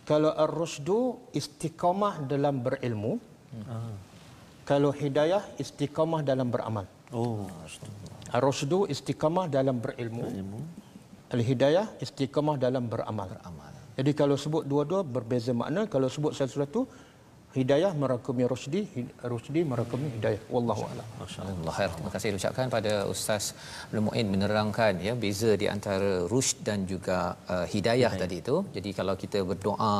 [0.07, 3.19] kalau ar-rusdu istiqamah dalam berilmu.
[3.51, 3.95] Hmm.
[4.67, 6.83] Kalau hidayah istiqamah dalam beramal.
[7.15, 7.47] Oh,
[8.35, 10.27] ar-rusdu istiqamah dalam berilmu.
[10.27, 10.59] berilmu.
[11.31, 13.27] Al-hidayah istiqamah dalam beramal.
[13.31, 13.76] beramal.
[13.97, 16.85] Jadi kalau sebut dua-dua berbeza makna, kalau sebut satu-satu
[17.55, 18.81] hidayah merangkumi rusdi
[19.31, 20.41] rusdi merangkumi hidayah.
[20.55, 21.07] Wallahu a'lam.
[21.21, 21.73] Masyaallah.
[21.77, 21.89] Khair.
[21.95, 23.45] Terima kasih ucapkan pada ustaz
[24.07, 27.19] Muin menerangkan ya beza di antara rusd dan juga
[27.53, 28.21] uh, hidayah Baik.
[28.23, 28.55] tadi itu.
[28.75, 29.95] Jadi kalau kita berdoa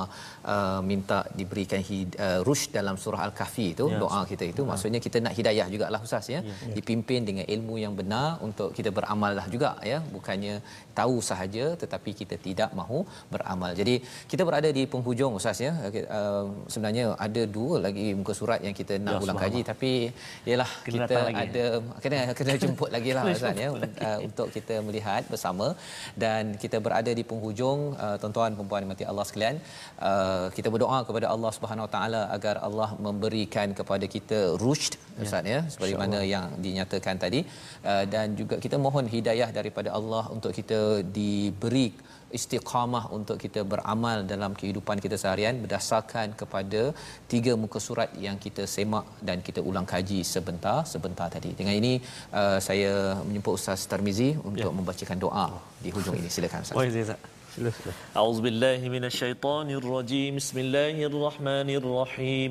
[0.54, 4.70] uh, minta diberikan hid, uh, rusd dalam surah al-kahfi itu ya, doa kita itu ya.
[4.72, 6.74] maksudnya kita nak hidayah jugalah ustaz ya, ya.
[6.78, 10.00] dipimpin dengan ilmu yang benar untuk kita beramal lah juga ya.
[10.16, 10.56] Bukannya
[11.00, 13.02] tahu sahaja tetapi kita tidak mahu
[13.34, 13.74] beramal.
[13.82, 13.98] Jadi
[14.32, 15.74] kita berada di penghujung ustaz ya.
[16.18, 19.62] Uh, sebenarnya ada dua lagi muka surat yang kita nak ya, ulang kaji.
[19.72, 19.92] Tapi
[20.50, 21.66] yalah kita ada
[22.04, 23.70] kena kena jemput lagi lah Ustaz ya
[24.08, 25.68] uh, untuk kita melihat bersama.
[26.24, 29.56] Dan kita berada di penghujung uh, tuan-tuan dan puan mati Allah sekalian
[30.10, 35.24] uh, kita berdoa kepada Allah Subhanahu Taala agar Allah memberikan kepada kita rushd ya.
[35.26, 37.42] Ustaz ya seperti mana yang dinyatakan tadi.
[37.92, 40.82] Uh, dan juga kita mohon hidayah daripada Allah untuk kita
[41.18, 41.88] diberi
[42.39, 46.83] istiqamah untuk kita beramal dalam kehidupan kita seharian berdasarkan kepada
[47.33, 51.53] tiga muka surat yang kita semak dan kita ulang kaji sebentar sebentar tadi.
[51.61, 51.93] Dengan ini
[52.41, 52.93] uh, saya
[53.27, 54.79] menjemput Ustaz Tarmizi untuk ya.
[54.81, 55.47] membacakan doa
[55.85, 56.31] di hujung ini.
[56.37, 56.77] Silakan Ustaz.
[56.81, 57.21] Boleh Ustaz.
[58.17, 62.51] أعوذ بالله من الشيطان الرجيم بسم الله الرحمن الرحيم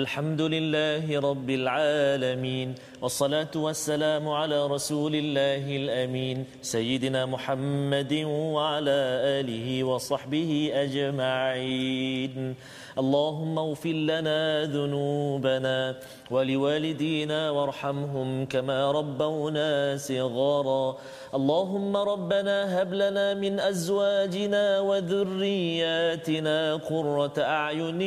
[0.00, 2.68] الحمد لله رب العالمين
[3.03, 8.13] والصلاة والسلام على رسول الله الأمين سيدنا محمد
[8.55, 8.99] وعلى
[9.43, 12.55] آله وصحبه أجمعين.
[12.97, 15.95] اللهم اغفر لنا ذنوبنا
[16.31, 20.97] ولوالدينا وارحمهم كما ربونا صغارا.
[21.35, 28.01] اللهم ربنا هب لنا من أزواجنا وذرياتنا قرة أعين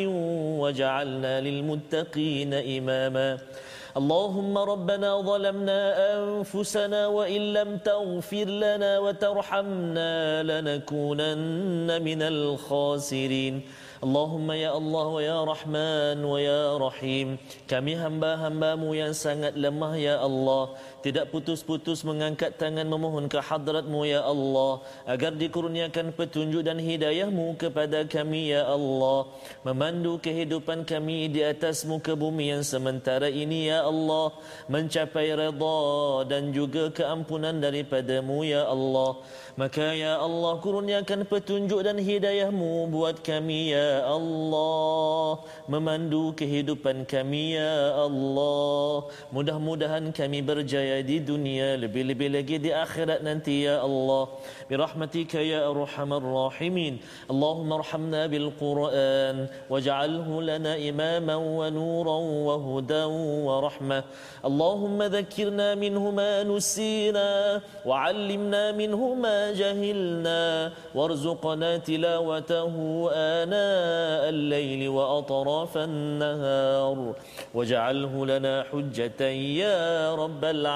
[0.61, 3.38] واجعلنا للمتقين إماما.
[3.97, 5.82] اللهم ربنا ظلمنا
[6.18, 13.62] انفسنا وان لم تغفر لنا وترحمنا لنكونن من الخاسرين
[14.02, 17.38] Allahumma ya Allah wa ya Rahman wa ya Rahim
[17.70, 20.74] Kami hamba-hambamu yang sangat lemah ya Allah
[21.07, 28.03] Tidak putus-putus mengangkat tangan memohon ke hadratmu ya Allah Agar dikurniakan petunjuk dan hidayahmu kepada
[28.11, 29.31] kami ya Allah.
[29.63, 34.35] Memandu kehidupan kami di atas muka bumi yang sementara ini ya Allah.
[34.67, 35.79] Mencapai redha
[36.27, 39.23] dan juga keampunan daripadamu ya Allah.
[39.55, 45.39] Maka ya Allah kurniakan petunjuk dan hidayahmu buat kami ya Allah.
[45.71, 49.07] Memandu kehidupan kami ya Allah.
[49.31, 54.28] Mudah-mudahan kami berjaya دي دنيا lebih-lebih lagi di akhirat يا الله
[54.70, 56.99] برحمتك يا أرحم الراحمين
[57.30, 62.18] اللهم ارحمنا بالقرآن واجعله لنا إماما ونورا
[62.49, 63.05] وهدى
[63.49, 64.05] ورحمة
[64.44, 72.74] اللهم ذكرنا منه ما نسينا وعلمنا منه ما جهلنا وارزقنا تلاوته
[73.12, 77.14] آناء الليل وأطراف النهار
[77.55, 79.22] واجعله لنا حجة
[79.62, 80.76] يا رب العالمين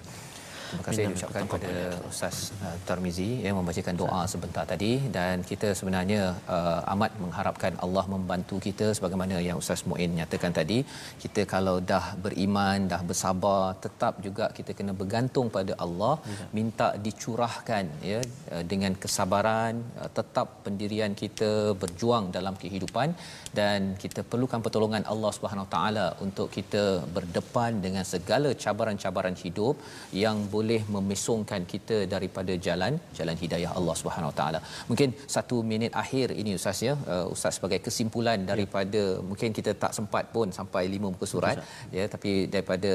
[0.71, 1.71] Terima kasih diucapkan kepada
[2.09, 4.91] Ustaz uh, Tarmizi yang membacakan doa sebentar tadi.
[5.15, 6.21] Dan kita sebenarnya
[6.55, 10.77] uh, amat mengharapkan Allah membantu kita sebagaimana yang Ustaz Muin nyatakan tadi.
[11.23, 16.15] Kita kalau dah beriman dah bersabar tetap juga kita kena bergantung pada Allah.
[16.31, 16.45] Ya.
[16.57, 18.21] minta dicurahkan ya
[18.53, 21.51] uh, dengan kesabaran uh, tetap pendirian kita
[21.83, 23.11] berjuang dalam kehidupan.
[23.59, 26.85] Dan kita perlukan pertolongan Allah Subhanahu taala untuk kita
[27.17, 29.75] berdepan dengan segala cabaran-cabaran hidup
[30.23, 34.59] yang boleh boleh memesongkan kita daripada jalan jalan hidayah Allah Subhanahu Taala.
[34.89, 39.23] Mungkin satu minit akhir ini ustaz ya, uh, ustaz sebagai kesimpulan daripada ya.
[39.29, 42.93] mungkin kita tak sempat pun sampai lima muka surat Betul, ya tapi daripada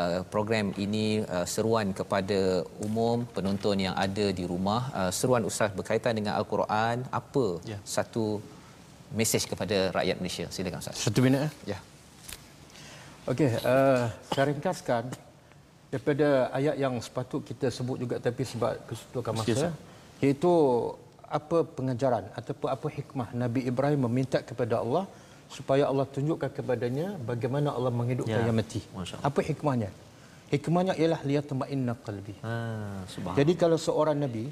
[0.00, 2.40] uh, program ini uh, seruan kepada
[2.86, 7.78] umum penonton yang ada di rumah uh, seruan ustaz berkaitan dengan al-Quran apa ya.
[7.96, 8.26] satu
[9.18, 10.96] mesej kepada rakyat Malaysia silakan ustaz.
[11.06, 11.50] Satu minit ya.
[11.74, 11.78] Ya.
[13.32, 15.04] Okey, uh, saya ringkaskan
[15.96, 19.68] daripada ayat yang sepatut kita sebut juga tapi sebab kesetukan masa
[20.20, 20.52] iaitu
[21.38, 25.08] apa pengajaran ataupun apa hikmah Nabi Ibrahim meminta kepada Allah
[25.56, 28.48] supaya Allah tunjukkan kepadanya bagaimana Allah menghidupkan ya.
[28.48, 28.80] yang mati.
[29.24, 29.90] Apa hikmahnya?
[30.52, 32.34] Hikmahnya ialah liyatma'inna qalbi.
[32.44, 32.52] Ha,
[33.38, 34.44] Jadi kalau seorang nabi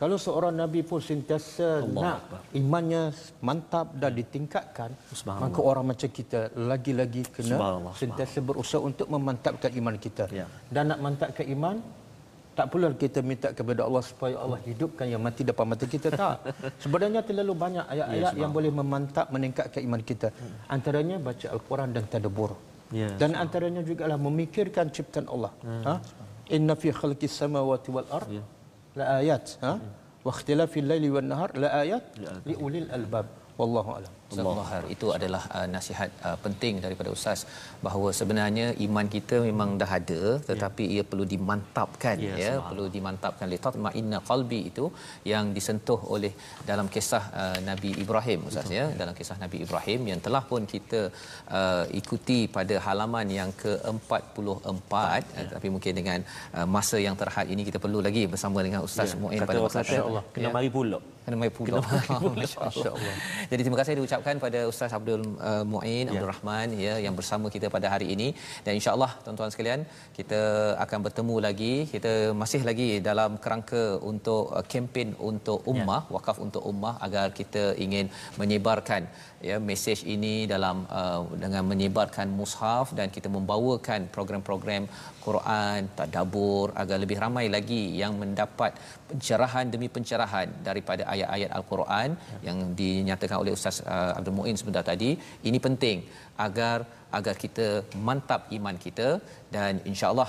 [0.00, 2.40] kalau seorang Nabi pun sentiasa Allah nak Allah.
[2.60, 3.02] imannya
[3.48, 4.90] mantap dan ditingkatkan,
[5.24, 6.40] maka orang macam kita
[6.70, 7.56] lagi-lagi kena
[7.96, 10.28] sentiasa berusaha untuk memantapkan iman kita.
[10.28, 10.44] Ya.
[10.68, 11.80] Dan nak mantapkan iman,
[12.58, 16.12] tak perlu kita minta kepada Allah supaya Allah hidupkan yang mati depan mata kita.
[16.12, 16.36] Tak.
[16.84, 20.28] Sebenarnya terlalu banyak ayat-ayat ya, yang boleh memantap, meningkatkan iman kita.
[20.76, 22.52] Antaranya baca Al-Quran dan tadabur.
[22.92, 25.52] Ya, dan antaranya juga memikirkan ciptaan Allah.
[25.64, 25.94] Ya, ha?
[26.56, 28.28] Inna fi khalqis samawati wal ard.
[28.28, 28.44] Ya
[28.98, 29.72] la ayat ha
[30.26, 31.50] wa ikhtilafil laili wan nahar
[33.60, 37.40] wallahu alam Allah itu adalah uh, nasihat uh, penting daripada ustaz
[37.86, 40.94] bahawa sebenarnya iman kita memang dah ada tetapi yeah.
[40.96, 44.86] ia perlu dimantapkan yes, ya perlu dimantapkan li tatma'inna qalbi itu
[45.32, 46.32] yang disentuh oleh
[46.70, 51.02] dalam kisah uh, Nabi Ibrahim ustaz ya dalam kisah Nabi Ibrahim yang telah pun kita
[51.58, 55.40] uh, ikuti pada halaman yang ke-44 yeah.
[55.40, 56.20] uh, tapi mungkin dengan
[56.58, 59.20] uh, masa yang terhad ini kita perlu lagi bersama dengan ustaz yeah.
[59.22, 59.80] Muin pada masa
[60.10, 60.56] Allah kena ya.
[60.58, 61.82] mari pula kena mari pula.
[62.38, 63.16] masya-Allah.
[63.50, 66.12] Jadi terima kasih diucapkan ucapkan pada Ustaz Abdul uh, Muin ya.
[66.12, 68.28] Abdul Rahman ya yang bersama kita pada hari ini.
[68.64, 69.80] Dan insya-Allah tuan-tuan sekalian
[70.18, 70.40] kita
[70.84, 71.74] akan bertemu lagi.
[71.94, 72.12] Kita
[72.42, 76.12] masih lagi dalam kerangka untuk uh, kempen untuk ummah ya.
[76.16, 78.06] wakaf untuk ummah agar kita ingin
[78.40, 79.02] menyebarkan
[79.48, 84.84] ya mesej ini dalam uh, dengan menyebarkan mushaf dan kita membawakan program-program
[85.26, 88.72] Quran tadabbur agar lebih ramai lagi yang mendapat
[89.10, 92.38] pencerahan demi pencerahan daripada ayat-ayat al-Quran ya.
[92.48, 95.10] yang dinyatakan oleh Ustaz uh, Abdul Muin sebentar tadi
[95.48, 95.98] ini penting
[96.46, 96.78] agar
[97.18, 97.66] agar kita
[98.08, 99.08] mantap iman kita
[99.56, 100.28] dan insya-Allah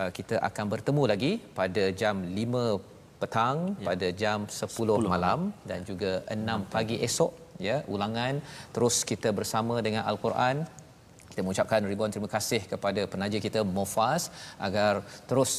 [0.00, 3.86] uh, kita akan bertemu lagi pada jam 5 petang ya.
[3.88, 4.66] pada jam 10,
[5.06, 7.32] 10 malam dan juga 6 pagi esok
[7.68, 8.34] ya ulangan
[8.74, 10.56] terus kita bersama dengan al-Quran
[11.30, 14.24] kita mengucapkan ribuan terima kasih kepada penaja kita Mufas
[14.66, 15.00] agar
[15.30, 15.52] terus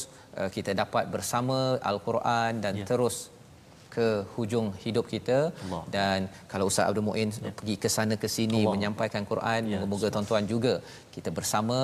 [0.56, 1.58] kita dapat bersama
[1.90, 2.86] al-Quran dan ya.
[2.90, 3.16] terus
[3.94, 5.82] ke hujung hidup kita Allah.
[5.96, 6.18] dan
[6.52, 7.52] kalau Ustaz Abdul Muin ya.
[7.58, 8.72] pergi ke sana ke sini Allah.
[8.74, 9.80] menyampaikan Quran ya.
[9.92, 10.74] moga tuan-tuan juga
[11.14, 11.78] kita bersama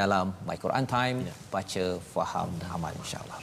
[0.00, 1.34] dalam My Quran Time ya.
[1.54, 1.84] baca
[2.14, 3.38] faham dan amal insya-Allah